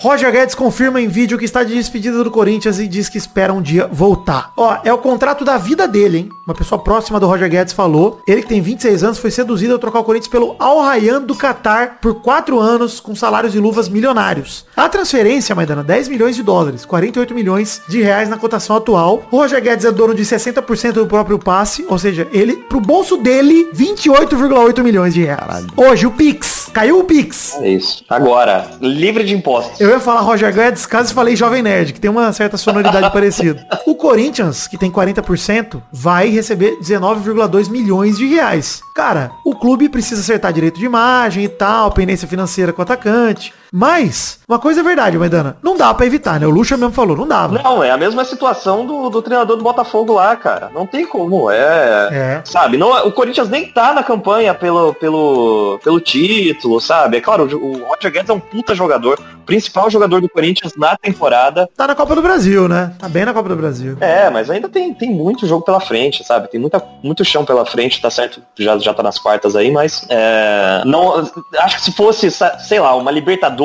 [0.00, 3.52] Roger Guedes confirma em vídeo que está de despedida do Corinthians e diz que espera
[3.52, 4.52] um dia voltar.
[4.56, 6.28] Ó, é o contrato da vida dele, hein?
[6.46, 8.20] Uma pessoa próxima do Roger Guedes falou.
[8.24, 11.34] Ele que tem 26 anos foi seduzido a trocar o Corinthians pelo Al Rayyan do
[11.34, 14.64] Qatar por 4 anos com salários e luvas milionários.
[14.76, 19.24] A transferência, Maidana, 10 milhões de dólares, 48 milhões de reais na cotação atual.
[19.32, 23.16] O Roger Guedes é dono de 60% do próprio passe, ou seja, ele pro bolso
[23.16, 25.66] dele 28,8 milhões de reais.
[25.76, 27.56] Hoje o Pix, caiu o Pix.
[27.60, 28.04] É isso.
[28.08, 29.80] Agora, livre de impostos.
[29.80, 33.10] Eu ia falar Roger Guedes, caso eu falei Jovem Nerd, que tem uma certa sonoridade
[33.12, 33.66] parecida.
[33.86, 38.80] O Corinthians, que tem 40%, vai receber 19,2 milhões de reais.
[38.94, 43.52] Cara, o clube precisa acertar direito de imagem e tal, pendência financeira com o atacante.
[43.72, 46.46] Mas, uma coisa é verdade, Maidana, não dá pra evitar, né?
[46.46, 47.60] O Lucha mesmo falou, não dava.
[47.62, 50.70] Não, é a mesma situação do, do treinador do Botafogo lá, cara.
[50.74, 51.50] Não tem como.
[51.50, 52.08] É.
[52.10, 52.42] É.
[52.44, 57.18] Sabe, não, o Corinthians nem tá na campanha pelo, pelo, pelo título, sabe?
[57.18, 59.20] É claro, o, o Roger Guedes é um puta jogador.
[59.44, 61.68] Principal jogador do Corinthians na temporada.
[61.74, 62.92] Tá na Copa do Brasil, né?
[62.98, 63.96] Tá bem na Copa do Brasil.
[64.00, 66.48] É, mas ainda tem, tem muito jogo pela frente, sabe?
[66.48, 68.42] Tem muita, muito chão pela frente, tá certo?
[68.58, 71.26] Já, já tá nas quartas aí, mas é, não,
[71.60, 73.57] acho que se fosse, sei lá, uma Libertadores,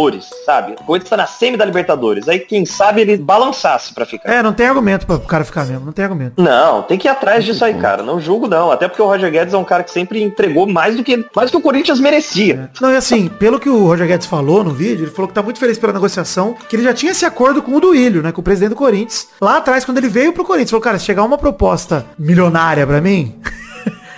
[0.45, 0.73] sabe?
[0.73, 2.27] O Corinthians tá na semi da Libertadores.
[2.27, 4.31] Aí quem sabe ele balançasse pra ficar.
[4.31, 6.41] É, não tem argumento pra o cara ficar mesmo, não tem argumento.
[6.41, 8.03] Não, tem que ir atrás disso aí, cara.
[8.03, 8.71] Não julgo não.
[8.71, 11.49] Até porque o Roger Guedes é um cara que sempre entregou mais do que mais
[11.49, 12.69] do que o Corinthians merecia.
[12.81, 15.41] Não, e assim, pelo que o Roger Guedes falou no vídeo, ele falou que tá
[15.41, 18.41] muito feliz pela negociação, que ele já tinha esse acordo com o Duílio, né, com
[18.41, 19.27] o presidente do Corinthians.
[19.41, 23.01] Lá atrás, quando ele veio pro Corinthians, falou, cara, se chegar uma proposta milionária pra
[23.01, 23.35] mim,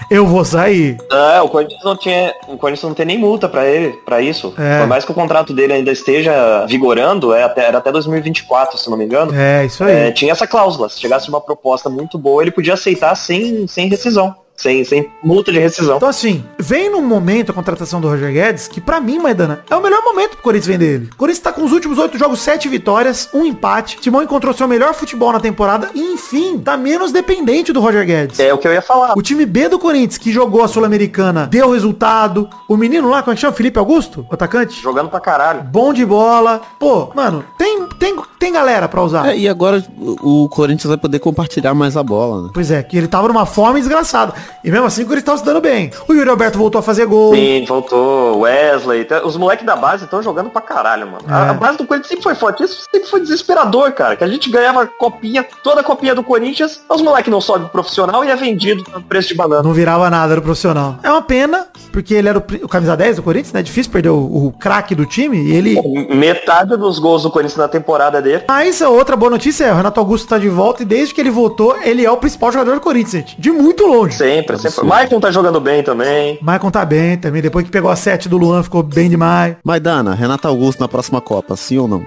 [0.10, 0.98] eu vou sair.
[1.12, 4.54] É, o Corinthians não tinha, o Corinthians não tem nem multa pra ele, para isso.
[4.58, 4.80] É.
[4.80, 8.90] Por mais que o contrato dele ainda esteja vigorando, é até, era até 2024, se
[8.90, 9.34] não me engano.
[9.34, 10.08] É, isso aí.
[10.08, 10.90] É, tinha essa cláusula.
[10.90, 14.36] Se chegasse uma proposta muito boa, ele podia aceitar sem, sem rescisão.
[14.56, 15.98] Sem, sem multa de rescisão.
[15.98, 19.76] Então assim, vem num momento a contratação do Roger Guedes, que pra mim, Maidana, é
[19.76, 21.10] o melhor momento pro Corinthians vender ele.
[21.12, 23.98] O Corinthians tá com os últimos oito jogos, sete vitórias, um empate.
[23.98, 28.40] Timão encontrou seu melhor futebol na temporada e, enfim, tá menos dependente do Roger Guedes.
[28.40, 29.14] É o que eu ia falar.
[29.18, 32.50] O time B do Corinthians, que jogou a Sul-Americana, deu resultado.
[32.68, 33.54] O menino lá, como é que chama?
[33.54, 34.26] Felipe Augusto?
[34.30, 34.82] O atacante?
[34.82, 35.64] Jogando pra caralho.
[35.64, 36.62] Bom de bola.
[36.80, 39.28] Pô, mano, tem, tem, tem galera pra usar.
[39.28, 42.50] É, e agora o Corinthians vai poder compartilhar mais a bola, né?
[42.54, 44.34] Pois é, que ele tava numa fome desgraçada.
[44.64, 45.92] E mesmo assim o Corinthians tava se dando bem.
[46.08, 47.34] O Yuri Alberto voltou a fazer gol.
[47.36, 48.40] Sim, voltou.
[48.40, 49.06] Wesley.
[49.06, 51.24] tá- Os moleques da base estão jogando pra caralho, mano.
[51.28, 51.50] A, É.
[51.50, 52.64] a base do Corinthians sempre foi forte.
[52.64, 54.16] Isso sempre foi desesperador, cara.
[54.16, 57.72] Que a gente ganhava copinha, toda a copinha do Corinthians, os moleques não sobem pro
[57.86, 59.62] profissional e é vendido no preço de banana.
[59.64, 60.96] Não virava nada, era profissional.
[61.04, 63.62] É uma pena, porque ele era o, o camisa 10 do Corinthians, né?
[63.62, 65.38] Difícil perder o, o craque do time.
[65.38, 65.76] E ele.
[66.16, 68.44] Metade dos gols do Corinthians na temporada dele.
[68.48, 71.30] Mas outra boa notícia é, o Renato Augusto tá de volta e desde que ele
[71.32, 73.40] voltou, ele é o principal jogador do Corinthians, gente.
[73.42, 74.18] De muito longe.
[74.36, 74.86] Sempre, sempre.
[74.86, 76.38] Maicon tá jogando bem também.
[76.42, 77.42] Maicon tá bem também.
[77.42, 79.56] Depois que pegou a 7 do Luan, ficou bem demais.
[79.64, 82.06] Maidana, Renato Augusto na próxima Copa, sim ou não?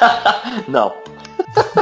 [0.66, 0.92] Não.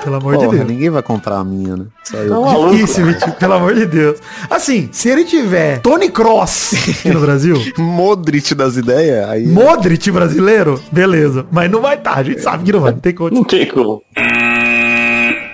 [0.03, 0.69] Pelo amor de Porra, Deus.
[0.69, 1.85] ninguém vai comprar a minha, né?
[2.05, 2.31] Só eu.
[2.31, 2.45] Não.
[2.45, 2.71] maluco.
[2.75, 4.19] Difícil, Vitinho, pelo amor de Deus.
[4.49, 9.47] Assim, se ele tiver Tony Cross aqui no Brasil, Modric das ideias, aí...
[9.47, 11.47] Modric brasileiro, beleza.
[11.51, 13.43] Mas não vai estar, a gente sabe que não vai, não tem condição.
[13.43, 14.03] Não tem como.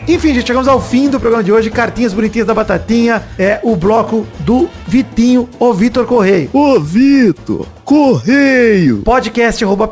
[0.07, 1.71] Enfim, gente, chegamos ao fim do programa de hoje.
[1.71, 3.23] Cartinhas bonitinhas da Batatinha.
[3.39, 6.51] É o bloco do Vitinho, o Vitor Correio.
[6.53, 9.03] Ô, Vitor, correio.
[9.03, 9.91] Podcast arroba.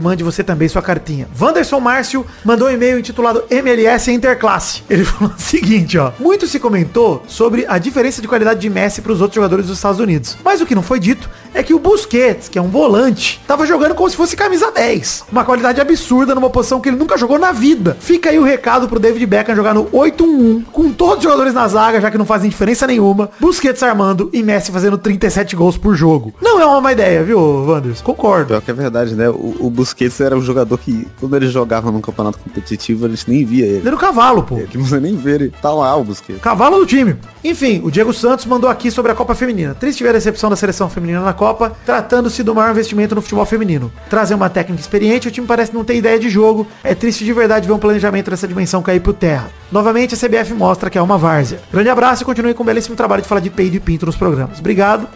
[0.00, 1.26] Mande você também sua cartinha.
[1.40, 4.82] Wanderson Márcio mandou um e-mail intitulado MLS Interclasse.
[4.88, 6.12] Ele falou o seguinte, ó.
[6.18, 9.78] Muito se comentou sobre a diferença de qualidade de Messi para os outros jogadores dos
[9.78, 10.36] Estados Unidos.
[10.44, 13.66] Mas o que não foi dito é que o Busquets, que é um volante, tava
[13.66, 15.24] jogando como se fosse camisa 10.
[15.32, 17.96] Uma qualidade absurda numa posição que ele nunca jogou na vida.
[17.98, 21.66] Fica aí o recado pro David Beckham jogar no 8-1-1, com todos os jogadores na
[21.66, 23.30] zaga, já que não fazem diferença nenhuma.
[23.40, 26.17] Busquets armando e Messi fazendo 37 gols por jogo.
[26.40, 28.00] Não é uma má ideia, viu, Wanders?
[28.00, 28.48] Concordo.
[28.48, 29.28] Pior que é verdade, né?
[29.28, 33.28] O, o Busquets era um jogador que, quando ele jogava num campeonato competitivo, a gente
[33.28, 33.76] nem via ele.
[33.78, 34.56] Ele era o cavalo, pô.
[34.56, 35.52] Que você nem vê ele.
[35.62, 36.40] Tá lá o Busquets.
[36.40, 37.16] Cavalo do time.
[37.42, 39.74] Enfim, o Diego Santos mandou aqui sobre a Copa Feminina.
[39.74, 43.44] Triste ver a recepção da seleção feminina na Copa, tratando-se do maior investimento no futebol
[43.46, 43.92] feminino.
[44.10, 46.66] Trazer uma técnica experiente, o time parece não ter ideia de jogo.
[46.82, 49.50] É triste de verdade ver um planejamento dessa dimensão cair pro terra.
[49.70, 51.60] Novamente, a CBF mostra que é uma várzea.
[51.70, 54.16] Grande abraço e continue com o belíssimo trabalho de falar de peido e pinto nos
[54.16, 54.58] programas.
[54.58, 55.08] Obrigado,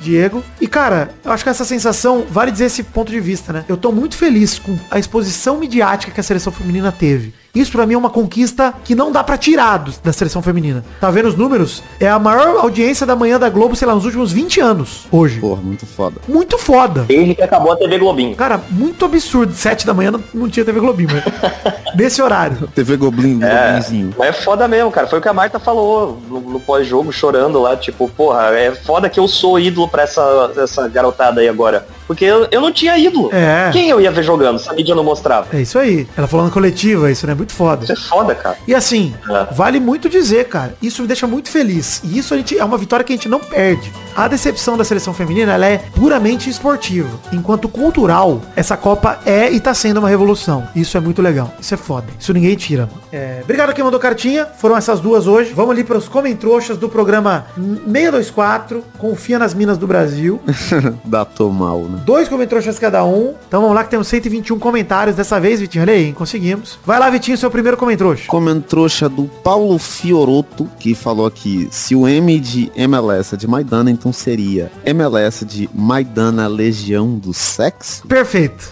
[0.00, 0.42] Diego.
[0.60, 3.64] E cara, eu acho que essa sensação vale dizer esse ponto de vista, né?
[3.68, 7.34] Eu tô muito feliz com a exposição midiática que a seleção feminina teve.
[7.54, 10.84] Isso pra mim é uma conquista que não dá pra tirar do- da seleção feminina.
[11.00, 11.82] Tá vendo os números?
[11.98, 15.06] É a maior audiência da manhã da Globo, sei lá, nos últimos 20 anos.
[15.10, 15.40] Hoje.
[15.40, 16.20] Porra, muito foda.
[16.28, 17.04] Muito foda.
[17.08, 18.36] Desde que acabou a TV Globinho.
[18.36, 19.52] Cara, muito absurdo.
[19.54, 21.24] 7 da manhã não, não tinha TV Globinho, mas
[21.96, 22.68] nesse horário.
[22.74, 23.92] TV Goblin, É, mas
[24.28, 25.06] é foda mesmo, cara.
[25.06, 29.08] Foi o que a Marta falou no, no pós-jogo, chorando lá, tipo, porra, é foda
[29.08, 31.86] que eu sou ídolo pra essa, essa garotada aí agora.
[32.08, 33.30] Porque eu, eu não tinha ídolo.
[33.32, 33.70] É.
[33.72, 35.46] Quem eu ia ver jogando se a mídia não mostrava?
[35.52, 36.08] É isso aí.
[36.16, 37.34] Ela falando coletiva, isso né?
[37.34, 37.84] Muito foda.
[37.84, 38.56] Isso é foda, cara.
[38.66, 39.54] E assim, É.
[39.54, 40.74] vale muito dizer, cara.
[40.82, 42.00] Isso me deixa muito feliz.
[42.02, 43.92] E isso a gente, é uma vitória que a gente não perde.
[44.16, 47.08] A decepção da seleção feminina, ela é puramente esportiva.
[47.30, 50.66] Enquanto cultural, essa Copa é e tá sendo uma revolução.
[50.74, 51.52] Isso é muito legal.
[51.60, 52.06] Isso é foda.
[52.18, 52.86] Isso ninguém tira.
[52.86, 53.02] mano.
[53.12, 54.46] É, obrigado a quem mandou cartinha.
[54.46, 55.52] Foram essas duas hoje.
[55.52, 58.82] Vamos ali para os comentroxas do programa 624.
[58.98, 60.40] Confia nas Minas do Brasil.
[61.04, 61.97] Datou mal, né?
[62.04, 63.34] Dois comentroxas cada um.
[63.46, 65.82] Então vamos lá que temos 121 comentários dessa vez, Vitinho.
[65.82, 66.12] Olha aí, hein?
[66.12, 66.78] conseguimos.
[66.84, 68.24] Vai lá, Vitinho, seu primeiro comentroxa.
[68.26, 73.90] Comentrouxa do Paulo Fioroto, que falou aqui, se o M de MLS é de Maidana,
[73.90, 78.06] então seria MLS de Maidana Legião do Sexo?
[78.06, 78.68] Perfeito.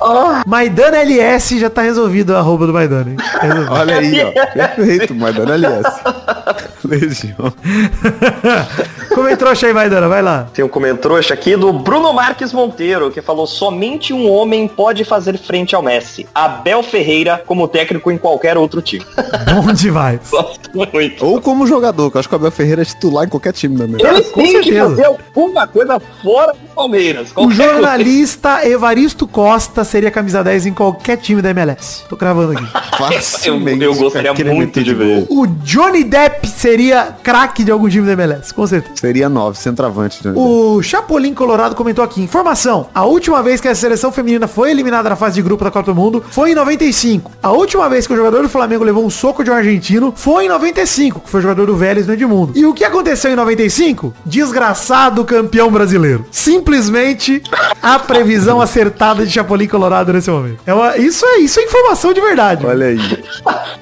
[0.46, 3.16] Maidana LS já tá resolvido a arroba do Maidana, hein?
[3.40, 3.72] Resolvido.
[3.72, 4.32] Olha aí, ó.
[4.52, 5.86] Perfeito, Maidana LS.
[6.86, 7.52] Legião.
[9.14, 10.46] Comentroxa aí, Maidana, vai lá.
[10.52, 15.38] Tem um comentrouxa aqui do Bruno Marques Monteiro, que falou somente um homem pode fazer
[15.38, 16.26] frente ao Messi.
[16.34, 19.06] Abel Ferreira como técnico em qualquer outro time.
[19.54, 20.20] Bom demais.
[20.30, 21.24] Gosto muito.
[21.24, 23.86] Ou como jogador, que eu acho que o Abel Ferreira é titular em qualquer time
[23.86, 24.06] minha.
[24.06, 24.88] Ele com tem que certeza.
[24.90, 27.30] fazer alguma coisa fora do Palmeiras.
[27.30, 27.72] O Qualquer coisa.
[27.72, 32.04] jornalista Evaristo Costa seria camisa 10 em qualquer time da MLS.
[32.08, 32.66] Tô cravando aqui.
[32.96, 33.82] Facilmente.
[33.82, 35.26] Eu- eu gostaria Querer muito de ver.
[35.30, 38.94] O Johnny Depp seria craque de algum time da MLS, com certeza.
[38.96, 40.26] Seria 9, centroavante.
[40.26, 40.32] Né?
[40.36, 45.08] O Chapolin Colorado comentou aqui, informação, a última vez que a seleção feminina foi eliminada
[45.08, 47.30] na fase de grupo da Copa do Mundo foi em 95.
[47.42, 50.44] A última vez que o jogador do Flamengo levou um soco de um argentino foi
[50.44, 52.52] em 95, que foi o jogador do Vélez no Edmundo.
[52.54, 54.12] E o que aconteceu em 95?
[54.24, 56.26] Desgraçado campeão brasileiro.
[56.70, 57.40] Simplesmente
[57.80, 60.58] a previsão acertada de Chapolin Colorado nesse momento.
[60.66, 62.66] É uma- isso, é, isso é informação de verdade.
[62.66, 62.98] Olha aí.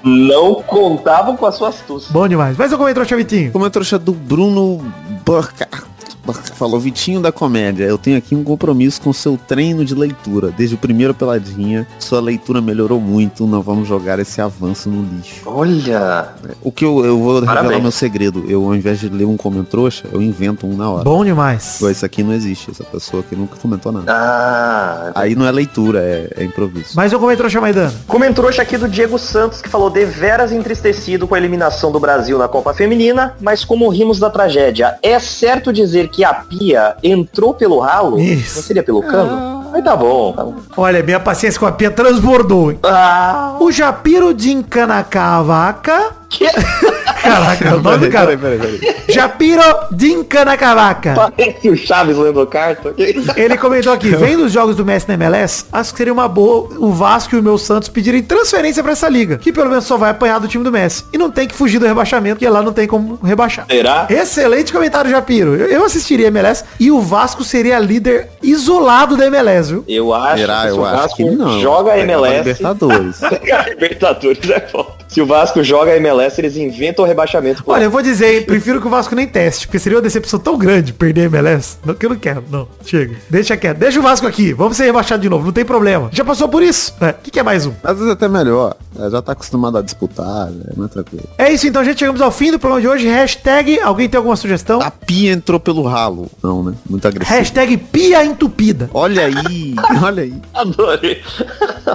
[0.02, 2.10] Não contavam com a sua astúcia.
[2.12, 2.58] Bom demais.
[2.58, 3.50] Mas eu comentou, Chavitinho.
[3.52, 4.84] Como é trouxa do Bruno
[5.24, 5.93] Burkhardt.
[6.32, 10.52] Falou, Vitinho da comédia, eu tenho aqui um compromisso com seu treino de leitura.
[10.56, 15.42] Desde o primeiro peladinha, sua leitura melhorou muito, não vamos jogar esse avanço no lixo.
[15.46, 16.28] Olha.
[16.62, 17.82] O que eu, eu vou revelar Parabéns.
[17.82, 18.44] meu segredo.
[18.48, 21.04] Eu, ao invés de ler um comentrouxa, eu invento um na hora.
[21.04, 21.76] Bom demais.
[21.80, 24.10] Pô, Isso aqui não existe, essa pessoa aqui nunca comentou nada.
[24.10, 25.12] Ah.
[25.14, 26.90] Aí não é leitura, é, é improviso.
[26.94, 27.92] Mas eu comentou, Chamaidana.
[28.06, 32.48] Comentrouxa aqui do Diego Santos, que falou deveras entristecido com a eliminação do Brasil na
[32.48, 37.80] Copa Feminina, mas como rimos da tragédia, é certo dizer que a Pia entrou pelo
[37.80, 38.18] ralo?
[38.20, 38.56] Isso.
[38.56, 39.64] Não seria pelo cano?
[39.72, 40.32] Aí tá bom.
[40.32, 40.54] tá bom.
[40.76, 42.78] Olha, minha paciência com a pia transbordou?
[42.84, 46.12] Ah, O Japiro de Incanacavaca.
[46.28, 46.46] que...
[47.24, 48.36] Caraca, é o nome do cara.
[48.36, 48.94] peraí, peraí.
[49.08, 51.14] Japiro de Incanacavaca.
[51.14, 52.94] Parece o Chaves lendo carta.
[52.96, 56.68] Ele comentou aqui, vendo os jogos do Messi na MLS, acho que seria uma boa
[56.78, 59.96] o Vasco e o meu Santos pedirem transferência pra essa liga, que pelo menos só
[59.96, 61.04] vai apanhar do time do Messi.
[61.12, 63.66] E não tem que fugir do rebaixamento, porque lá não tem como rebaixar.
[63.70, 64.06] Será?
[64.10, 65.54] Excelente comentário, Japiro.
[65.54, 69.84] Eu, eu assistiria MLS e o Vasco seria líder isolado da MLS, viu?
[69.88, 70.62] Eu acho Será?
[70.62, 71.60] que se o Eu acho Vasco que não.
[71.60, 72.36] joga Pega MLS.
[72.38, 73.22] Libertadores.
[73.24, 75.03] a Libertadores é foda.
[75.14, 77.62] Se o Vasco joga a MLS, eles inventam o rebaixamento.
[77.68, 80.40] Olha, eu vou dizer, hein, prefiro que o Vasco nem teste, porque seria uma decepção
[80.40, 81.78] tão grande perder a MLS.
[81.84, 82.66] Não, que eu não quero, não.
[82.84, 83.14] Chega.
[83.30, 83.78] Deixa quieto.
[83.78, 84.52] Deixa o Vasco aqui.
[84.52, 86.08] Vamos ser rebaixado de novo, não tem problema.
[86.10, 86.92] Já passou por isso.
[87.00, 87.10] né?
[87.10, 87.72] O que, que é mais um?
[87.84, 88.74] Às vezes até melhor.
[88.98, 91.28] É, já tá acostumado a disputar, é mais tranquilo.
[91.38, 92.00] É isso, então, gente.
[92.00, 93.06] Chegamos ao fim do programa de hoje.
[93.06, 94.80] Hashtag, alguém tem alguma sugestão?
[94.80, 96.28] A pia entrou pelo ralo.
[96.42, 96.74] Não, né?
[96.90, 97.38] Muito agressivo.
[97.38, 98.90] Hashtag pia entupida.
[98.92, 100.34] Olha aí, olha aí.
[100.52, 101.22] Adorei.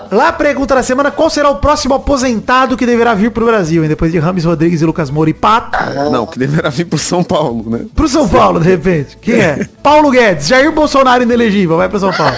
[0.09, 3.89] Lá, pergunta da semana, qual será o próximo aposentado que deverá vir pro Brasil, hein?
[3.89, 5.77] Depois de Rames Rodrigues e Lucas Moura e Pato.
[6.11, 7.81] Não, que deverá vir pro São Paulo, né?
[7.95, 9.17] Pro São Paulo, de repente.
[9.21, 9.67] Quem é?
[9.83, 10.47] Paulo Guedes.
[10.47, 11.77] Jair Bolsonaro inelegível.
[11.77, 12.35] Vai pro São Paulo.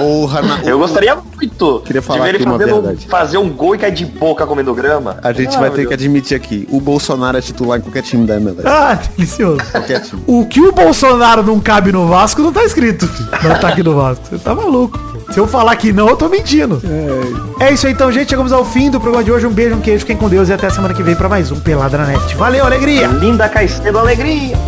[0.00, 0.60] Ou Rana...
[0.64, 3.06] Eu gostaria muito Queria falar de ver ele aqui fazendo- verdade.
[3.08, 5.18] fazer um gol e cair de boca comendo grama.
[5.22, 5.92] A gente Ah, vai ter que Deus.
[5.94, 8.66] admitir aqui, o Bolsonaro é titular em qualquer time da MLS.
[8.66, 9.58] Ah, delicioso.
[9.70, 10.22] Qualquer time.
[10.26, 13.28] O que o Bolsonaro não cabe no Vasco não tá escrito, filho.
[13.42, 14.24] No ataque do Vasco.
[14.30, 14.98] Você tá maluco.
[14.98, 15.21] pô.
[15.32, 16.82] Se eu falar que não, eu tô mentindo.
[17.58, 18.28] É isso aí então, gente.
[18.28, 19.46] Chegamos ao fim do programa de hoje.
[19.46, 21.58] Um beijo, um queijo, fiquem com Deus e até semana que vem pra mais um
[21.58, 22.36] Pelada na Net.
[22.36, 23.06] Valeu, alegria!
[23.06, 24.58] Linda Caicedo Alegria.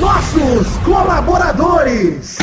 [0.00, 2.39] Nossos colaboradores!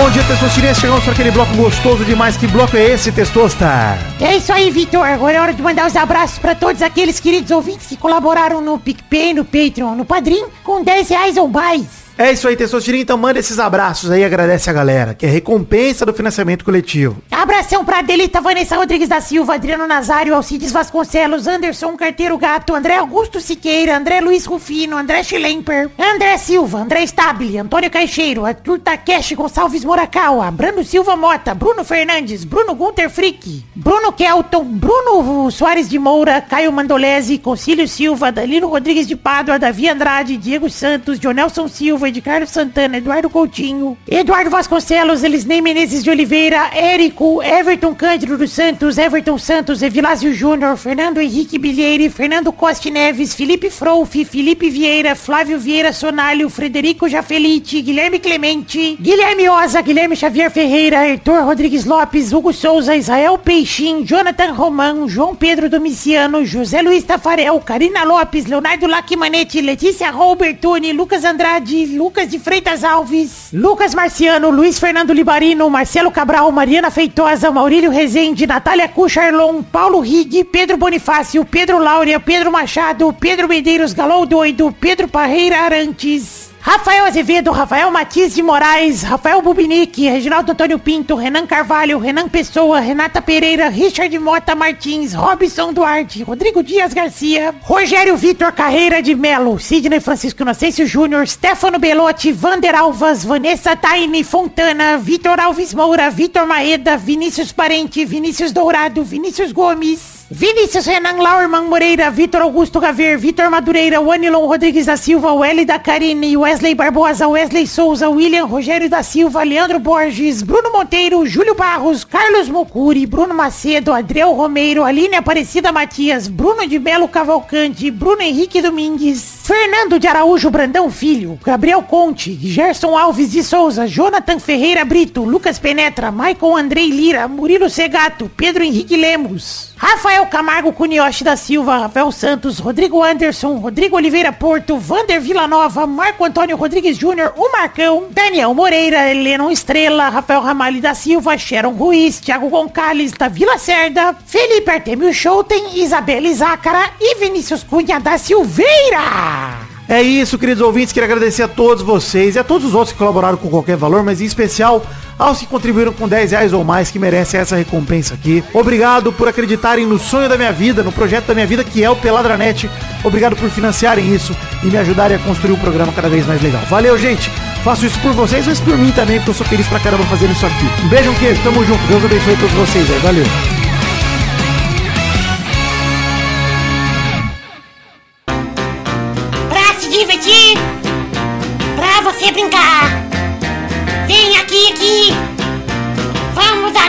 [0.00, 0.78] Bom dia, Testosterinhas.
[0.78, 2.36] Chegamos para aquele bloco gostoso demais.
[2.36, 3.98] Que bloco é esse, Testosta?
[4.20, 5.04] É isso aí, Vitor.
[5.04, 8.78] Agora é hora de mandar os abraços pra todos aqueles queridos ouvintes que colaboraram no
[8.78, 11.97] PicPay, no Patreon, no Padrim, com 10 reais ou mais.
[12.18, 13.02] É isso aí, Testosterinha.
[13.02, 17.22] Então manda esses abraços aí agradece a galera, que é recompensa do financiamento coletivo.
[17.30, 22.96] Abração pra Adelita Vanessa Rodrigues da Silva, Adriano Nazário, Alcides Vasconcelos, Anderson Carteiro Gato, André
[22.96, 29.36] Augusto Siqueira, André Luiz Rufino, André Schlemper, André Silva, André Stabile, Antônio Caixeiro, Arthur Takeshi
[29.36, 36.00] Gonçalves Morakawa, Bruno Silva Mota, Bruno Fernandes, Bruno Gunter Frick, Bruno Kelton, Bruno Soares de
[36.00, 42.07] Moura, Caio Mandolese, Concílio Silva, Danilo Rodrigues de Pádua, Davi Andrade, Diego Santos, Jonelson Silva,
[42.10, 48.50] de Carlos Santana, Eduardo Coutinho, Eduardo Vasconcelos, Elisnei Menezes de Oliveira, Érico, Everton Cândido dos
[48.50, 55.14] Santos, Everton Santos, Evilásio Júnior, Fernando Henrique Bilheire, Fernando Costa Neves, Felipe Frouf, Felipe Vieira,
[55.14, 62.32] Flávio Vieira Sonalho, Frederico Jafelite, Guilherme Clemente, Guilherme Oza, Guilherme Xavier Ferreira, Heitor Rodrigues Lopes,
[62.32, 68.86] Hugo Souza, Israel Peixim, Jonathan Romão, João Pedro Domiciano, José Luiz Tafarel, Karina Lopes, Leonardo
[68.86, 76.12] Lacimanetti, Letícia Robertoni, Lucas Andrade, Lucas de Freitas Alves, Lucas Marciano, Luiz Fernando Libarino, Marcelo
[76.12, 83.12] Cabral, Mariana Feitosa, Maurílio Rezende, Natália Cucharlon, Paulo Rig, Pedro Bonifácio, Pedro Laura, Pedro Machado,
[83.12, 86.47] Pedro Medeiros Galou Doido, Pedro Parreira Arantes.
[86.68, 92.78] Rafael Azevedo, Rafael Matias de Moraes, Rafael Bubinique, Reginaldo Antônio Pinto, Renan Carvalho, Renan Pessoa,
[92.78, 99.58] Renata Pereira, Richard Mota Martins, Robson Duarte, Rodrigo Dias Garcia, Rogério Vitor Carreira de Melo,
[99.58, 106.46] Sidney Francisco Inocêncio Júnior, Stefano Belotti, Vander Alvas, Vanessa Taine Fontana, Vitor Alves Moura, Vitor
[106.46, 113.48] Maeda, Vinícius Parente, Vinícius Dourado, Vinícius Gomes, Vinícius Renan Laurman Moreira, Vitor Augusto Gaver, Vitor
[113.48, 119.02] Madureira, Wanilon Rodrigues da Silva, Welly da Carine, Wesley Barbosa, Wesley Souza, William Rogério da
[119.02, 125.72] Silva, Leandro Borges, Bruno Monteiro, Júlio Barros, Carlos Mocuri, Bruno Macedo, Adriel Romeiro, Aline Aparecida
[125.72, 132.34] Matias, Bruno de Melo Cavalcante, Bruno Henrique Domingues, Fernando de Araújo Brandão Filho, Gabriel Conte,
[132.34, 138.62] Gerson Alves de Souza, Jonathan Ferreira Brito, Lucas Penetra, Michael Andrei Lira, Murilo Segato, Pedro
[138.62, 145.20] Henrique Lemos, Rafael Camargo Cunioche da Silva, Rafael Santos, Rodrigo Anderson, Rodrigo Oliveira Porto, Vander
[145.20, 151.38] Villanova, Marco Antônio Rodrigues Júnior, o Marcão, Daniel Moreira, Lennon Estrela, Rafael Ramalho da Silva,
[151.38, 158.00] Sharon Ruiz, Thiago Gonçalves da Vila Cerda, Felipe Artemio Schouten, Isabela Zácara e Vinícius Cunha
[158.00, 159.67] da Silveira.
[159.88, 160.92] É isso, queridos ouvintes.
[160.92, 164.02] Queria agradecer a todos vocês e a todos os outros que colaboraram com qualquer valor,
[164.02, 164.84] mas em especial
[165.18, 168.44] aos que contribuíram com 10 reais ou mais, que merecem essa recompensa aqui.
[168.52, 171.90] Obrigado por acreditarem no sonho da minha vida, no projeto da minha vida, que é
[171.90, 172.70] o Peladranet.
[173.02, 176.62] Obrigado por financiarem isso e me ajudarem a construir um programa cada vez mais legal.
[176.68, 177.30] Valeu, gente!
[177.64, 180.32] Faço isso por vocês, mas por mim também, porque eu sou feliz pra caramba fazendo
[180.32, 180.84] isso aqui.
[180.84, 181.82] Um beijo, um queijo, tamo junto.
[181.88, 182.98] Deus abençoe todos vocês aí.
[183.00, 183.57] Valeu!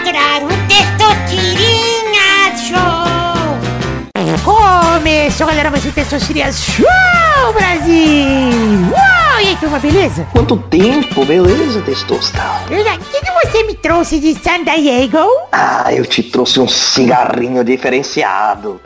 [0.10, 0.12] O
[0.68, 2.82] Testosterinha Show.
[4.43, 5.45] Começou!
[5.45, 8.89] galera, mais um Testosterinha Show, Brasil!
[8.91, 9.39] Uau!
[9.39, 10.28] E aí, turma, beleza?
[10.32, 12.41] Quanto tempo, beleza, Testosta?
[12.68, 13.03] Verdade.
[13.03, 15.20] O que, que você me trouxe de San Diego?
[15.51, 18.82] Ah, eu te trouxe um cigarrinho diferenciado.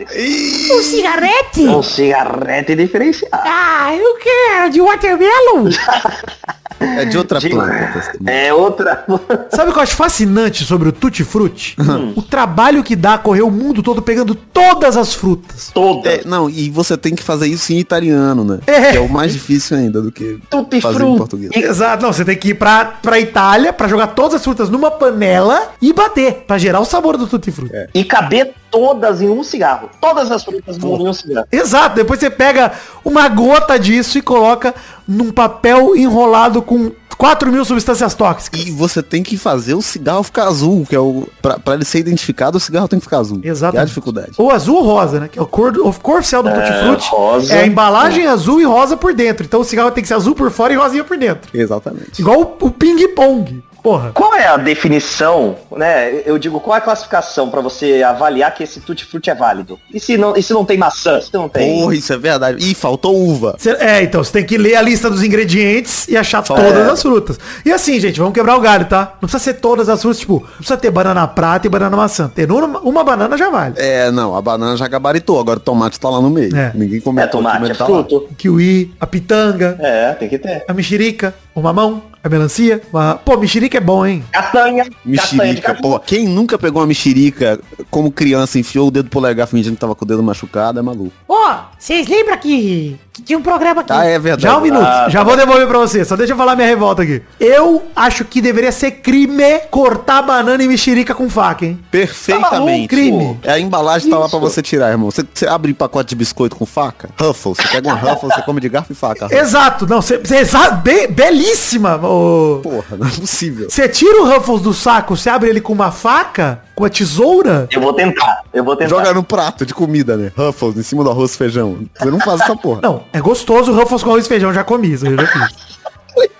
[0.71, 1.61] Um cigarrete?
[1.61, 3.43] Um cigarrete diferenciado.
[3.47, 5.69] Ah, eu quero, de watermelon.
[6.83, 7.91] É de outra De- planta.
[7.93, 8.31] testemunha.
[8.31, 9.05] É outra.
[9.51, 11.75] Sabe o que eu acho fascinante sobre o Tutti Frutti?
[12.15, 15.71] O trabalho que dá correr o mundo todo pegando todas as frutas.
[15.73, 16.09] Toda.
[16.09, 18.59] É, não, e você tem que fazer isso em italiano, né?
[18.67, 18.91] É.
[18.91, 21.17] Que é o mais difícil ainda do que Tutti fazer em frutti.
[21.17, 21.51] português.
[21.55, 24.91] Exato, não, você tem que ir pra, pra Itália pra jogar todas as frutas numa
[24.91, 27.73] panela e bater, pra gerar o sabor do Tutti Frutti.
[27.93, 29.87] E caber todas em um cigarro.
[30.01, 31.47] Todas as frutas mundo em um cigarro.
[31.51, 32.71] Exato, depois você pega
[33.05, 34.73] uma gota disso e coloca
[35.07, 38.59] num papel enrolado com 4 mil substâncias tóxicas.
[38.65, 41.27] E você tem que fazer o cigarro ficar azul, que é o.
[41.39, 43.39] Pra, pra ele ser identificado, o cigarro tem que ficar azul.
[43.39, 44.31] Que é a dificuldade.
[44.39, 45.27] Ou azul ou rosa, né?
[45.31, 47.09] Que é o cor, o cor oficial do Tutti Frutti.
[47.11, 47.53] rosa.
[47.53, 49.45] É a embalagem azul e rosa por dentro.
[49.45, 51.51] Então o cigarro tem que ser azul por fora e rosinha por dentro.
[51.53, 52.19] Exatamente.
[52.19, 53.63] Igual o, o ping-pong.
[53.83, 54.11] Porra.
[54.13, 56.21] Qual é a definição, né?
[56.25, 59.77] Eu digo, qual é a classificação pra você avaliar que esse tutti frutti é válido?
[59.93, 61.19] E se não, e se não tem maçã?
[61.19, 61.81] Se não tem.
[61.81, 62.65] Porra, isso é verdade.
[62.65, 63.55] Ih, faltou uva.
[63.59, 66.87] Cê- é, então, você tem que ler a lista dos ingredientes e achar Só- todas
[66.87, 66.91] é.
[66.91, 67.37] as frutas.
[67.65, 69.13] E assim, gente, vamos quebrar o galho, tá?
[69.21, 72.29] Não precisa ser todas as frutas, tipo, não precisa ter banana prata e banana maçã.
[72.33, 73.75] Ter uma, uma banana já vale.
[73.77, 76.55] É, não, a banana já gabaritou, agora o tomate tá lá no meio.
[76.55, 76.71] É.
[76.73, 78.27] Ninguém É, comentou tomate, é tá fruto.
[78.31, 80.63] O kiwi, a pitanga, É, tem que ter.
[80.67, 82.81] a mexerica, o mamão, a melancia.
[82.93, 84.23] a- Pô, mexerica é bom, hein?
[84.31, 84.85] Castanha.
[85.05, 85.99] Mexerica, pô.
[85.99, 87.59] Quem nunca pegou uma mexerica
[87.91, 91.11] como criança, enfiou o dedo polegar fingindo que tava com o dedo machucado, é maluco.
[91.27, 93.91] Ó, vocês lembram que tinha um programa aqui?
[93.93, 94.43] Ah, é verdade.
[94.43, 96.03] Já um minuto, Ah, já vou devolver pra você.
[96.03, 97.21] Só deixa eu falar minha revolta aqui.
[97.39, 101.79] Eu acho que deveria ser crime cortar banana e mexerica com faca, hein?
[101.91, 102.87] Perfeitamente.
[102.87, 103.39] Crime.
[103.43, 105.11] É, a embalagem tá lá pra você tirar, irmão.
[105.11, 107.09] Você, você abre pacote de biscoito com faca?
[107.19, 107.57] Ruffles.
[107.57, 109.27] Você pega uma Ruffles, você come de garfo e faca.
[109.31, 111.95] Exato, não, você exato, be- belíssima.
[112.03, 112.59] ô.
[112.63, 113.69] Porra, não é possível.
[113.69, 117.67] Você tira o Ruffles do saco, você abre ele com uma faca, com a tesoura.
[117.71, 118.43] Eu vou tentar.
[118.53, 118.89] Eu vou tentar.
[118.89, 120.31] Joga no prato de comida, né?
[120.35, 121.85] Ruffles, em cima do arroz e feijão.
[121.97, 122.81] Você não faz essa porra.
[122.81, 125.73] Não, é gostoso o Ruffles com arroz e feijão, já comi, isso eu já fiz.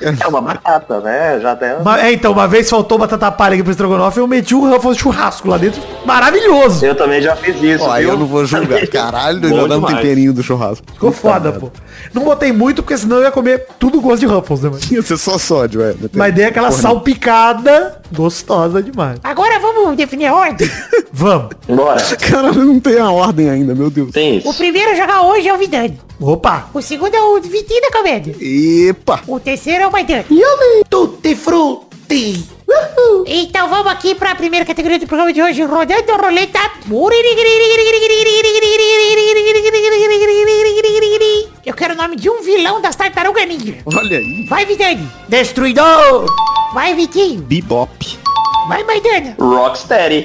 [0.00, 1.38] É uma batata, né?
[1.40, 1.68] Já tem.
[2.00, 5.48] É, então, uma vez faltou batata palha aqui pro estrogonofe, eu meti um Ruffles churrasco
[5.48, 6.84] lá dentro, maravilhoso.
[6.84, 7.84] Eu também já fiz isso.
[7.84, 8.84] Ó, aí eu não vou julgar.
[8.88, 10.84] Caralho, ainda dá um temperinho do churrasco.
[10.92, 11.70] Ficou foda, pô.
[12.12, 14.82] Não botei muito, porque senão eu ia comer tudo gosto de Ruffles, né, mano?
[14.90, 15.92] Ia ser só sódio, é.
[15.92, 19.18] Tem- Mas dei aquela porra salpicada gostosa demais.
[19.22, 20.68] Agora vamos definir a ordem.
[21.12, 21.50] Vamos.
[21.68, 22.02] Bora.
[22.16, 24.10] Caralho, não tem a ordem ainda, meu Deus.
[24.10, 24.54] Tem O isso.
[24.54, 25.98] primeiro a jogar hoje é o Vidani.
[26.20, 26.70] Opa.
[26.72, 28.36] O segundo é o Vitinho da Comédia.
[28.40, 29.22] Epa!
[29.26, 30.24] O terceiro é o Maidana.
[30.88, 32.44] Tutti frutti.
[33.26, 36.58] Então vamos aqui para a primeira categoria do programa de hoje, rodando a roleta.
[41.64, 43.76] Eu quero o nome de um vilão das Tartaruga Ninja.
[43.86, 44.46] Olha aí.
[44.48, 45.08] Vai, Vidani.
[45.28, 46.26] Destruidor.
[46.74, 47.40] Vai, Vitinho.
[47.42, 48.18] Bebop.
[48.68, 49.36] Vai, Maidana.
[49.38, 50.24] Rocksteady.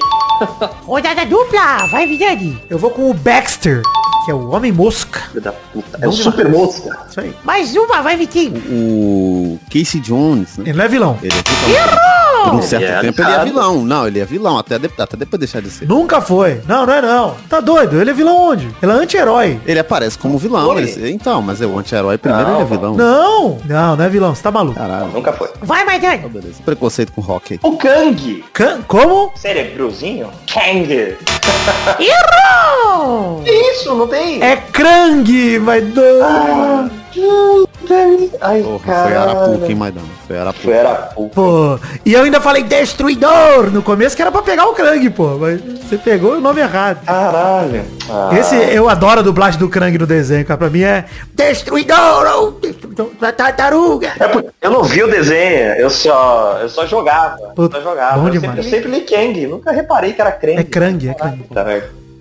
[0.86, 1.88] Rodada dupla.
[1.88, 2.62] Vai, Vidani.
[2.70, 3.82] Eu vou com o Baxter,
[4.30, 5.22] que é o Homem Mosca.
[5.22, 5.98] Filho da puta.
[6.00, 6.96] É o super mosca.
[7.10, 7.36] Isso aí.
[7.44, 8.04] Mais uma.
[8.04, 8.62] Vai, Vitinho.
[8.70, 10.66] O Casey Jones, né?
[10.68, 11.18] Ele não é vilão.
[11.24, 12.29] Ele é vilão.
[12.44, 13.84] Por um certo Ele é tempo ele é vilão.
[13.84, 15.88] Não, ele é vilão, até, de- até depois deixar de ser.
[15.88, 16.62] Nunca foi.
[16.68, 17.36] Não, não é não.
[17.50, 18.00] Tá doido?
[18.00, 18.70] Ele é vilão onde?
[18.82, 19.60] Ele é anti-herói.
[19.66, 20.78] Ele aparece como vilão.
[20.78, 22.96] Ele- então, mas é o anti-herói primeiro Não, ele é vilão.
[22.96, 23.58] Não.
[23.66, 24.34] Não, não é vilão.
[24.36, 24.78] Você tá maluco.
[24.80, 25.08] Caralho.
[25.08, 25.50] Nunca foi.
[25.62, 26.28] Vai, Maidana.
[26.30, 26.62] Beleza.
[26.64, 27.60] Preconceito com rock.
[27.64, 28.44] O Kang.
[28.54, 29.32] Can- Como?
[29.36, 30.30] Cérebrozinho?
[30.52, 31.18] Kang.
[32.00, 33.42] Errou!
[33.44, 33.94] Que isso?
[33.96, 34.42] Não tem?
[34.44, 36.90] É Krang, vai doido.
[38.42, 39.22] Ai, Porra, foi cara.
[39.22, 40.06] Arapuca, hein, Maidana?
[40.28, 40.64] Foi Arapuca.
[40.64, 41.36] Foi Arapuca.
[41.36, 45.38] Pô, e eu ainda falei Destruidor no começo, que era pra pegar o Krang, pô.
[45.38, 47.04] Mas você pegou o nome errado.
[47.06, 47.84] Caralho.
[48.10, 48.30] Ah.
[48.38, 50.58] Esse, eu adoro a dublagem do Krang no desenho, cara.
[50.58, 54.14] Pra mim é Destruidor, ou Destruidor da tartaruga.
[54.20, 57.38] É porque eu não vi o desenho, eu só, eu só jogava.
[57.56, 58.20] Puta, só jogava.
[58.20, 58.66] bom eu, demais.
[58.66, 60.60] sempre, eu sempre li Kang, nunca reparei que era Krang.
[60.60, 61.44] É Krang, é Krang.
[61.54, 61.66] Tá.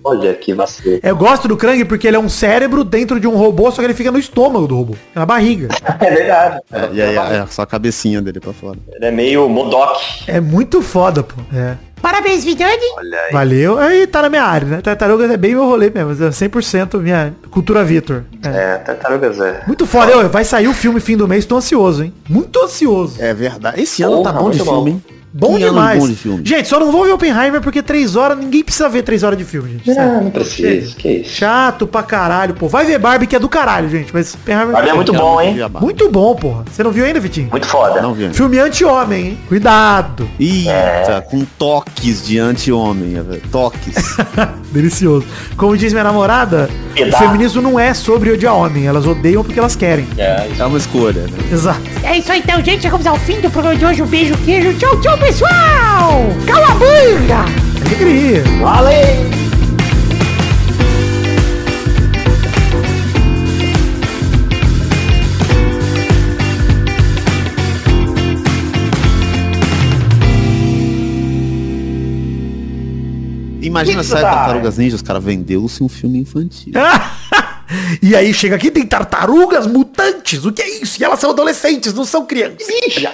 [0.03, 0.99] Olha que vacilo.
[1.03, 3.85] Eu gosto do Krang porque ele é um cérebro dentro de um robô, só que
[3.85, 5.67] ele fica no estômago do robô, na barriga.
[5.99, 6.61] É verdade.
[6.71, 8.77] É, e aí é só a cabecinha dele pra fora.
[8.93, 10.23] Ele é meio Modok.
[10.27, 11.35] É muito foda, pô.
[11.53, 11.75] É.
[12.01, 12.77] Parabéns, Vidani.
[12.97, 13.31] Olha aí.
[13.33, 13.77] Valeu.
[13.77, 14.81] Aí tá na minha área, né?
[14.81, 16.11] Tartarugas é bem meu rolê mesmo.
[16.11, 18.23] É 100% minha cultura Vitor.
[18.43, 18.47] É.
[18.47, 19.63] É, Tartarugas é.
[19.67, 20.11] Muito foda.
[20.11, 21.45] Eu, vai sair o filme fim do mês.
[21.45, 22.13] Tô ansioso, hein?
[22.29, 23.21] Muito ansioso.
[23.21, 23.81] É verdade.
[23.81, 25.03] Esse ano tá bom de filme, hein?
[25.31, 25.99] Bom Que ano demais.
[25.99, 26.41] bom de filme.
[26.43, 29.45] Gente, só não vou ver Oppenheimer porque três horas, ninguém precisa ver três horas de
[29.45, 29.93] filme, gente.
[29.95, 31.29] Não, não precisa, que isso.
[31.35, 32.67] Chato pra caralho, pô.
[32.67, 34.11] Vai ver Barbie que é do caralho, gente.
[34.13, 34.73] Mas Oppenheimer...
[34.73, 35.55] Barbie é muito bom, hein?
[35.79, 36.63] Muito bom, porra.
[36.71, 37.49] Você não viu ainda, Vitinho?
[37.51, 38.01] Muito foda.
[38.01, 38.33] Não vi ainda.
[38.33, 39.37] Filme anti-homem, hein?
[39.47, 40.27] Cuidado.
[40.39, 43.41] Eita, com toques de anti-homem, é, velho.
[43.51, 43.95] toques.
[44.71, 45.25] Delicioso.
[45.55, 48.87] Como diz minha namorada, o feminismo não é sobre odiar homem.
[48.87, 50.07] Elas odeiam porque elas querem.
[50.17, 50.61] É, isso.
[50.61, 51.37] É uma escolha, né?
[51.51, 51.81] Exato.
[52.03, 52.81] É isso aí então, gente.
[52.81, 54.01] Chegamos ao fim do programa de hoje.
[54.01, 54.73] Um beijo, queijo.
[54.77, 56.21] Tchau, tchau, pessoal.
[56.45, 57.45] Calabunga.
[57.85, 58.43] Alegria.
[58.61, 59.39] Valeu!
[73.61, 74.21] Imagina tá?
[74.21, 76.73] Tartarugas Ninja, os caras vendeu-se um filme infantil.
[78.01, 80.43] e aí chega aqui, tem tartarugas mutantes.
[80.43, 80.99] O que é isso?
[80.99, 82.67] E elas são adolescentes, não são crianças.
[82.67, 83.07] Ixi,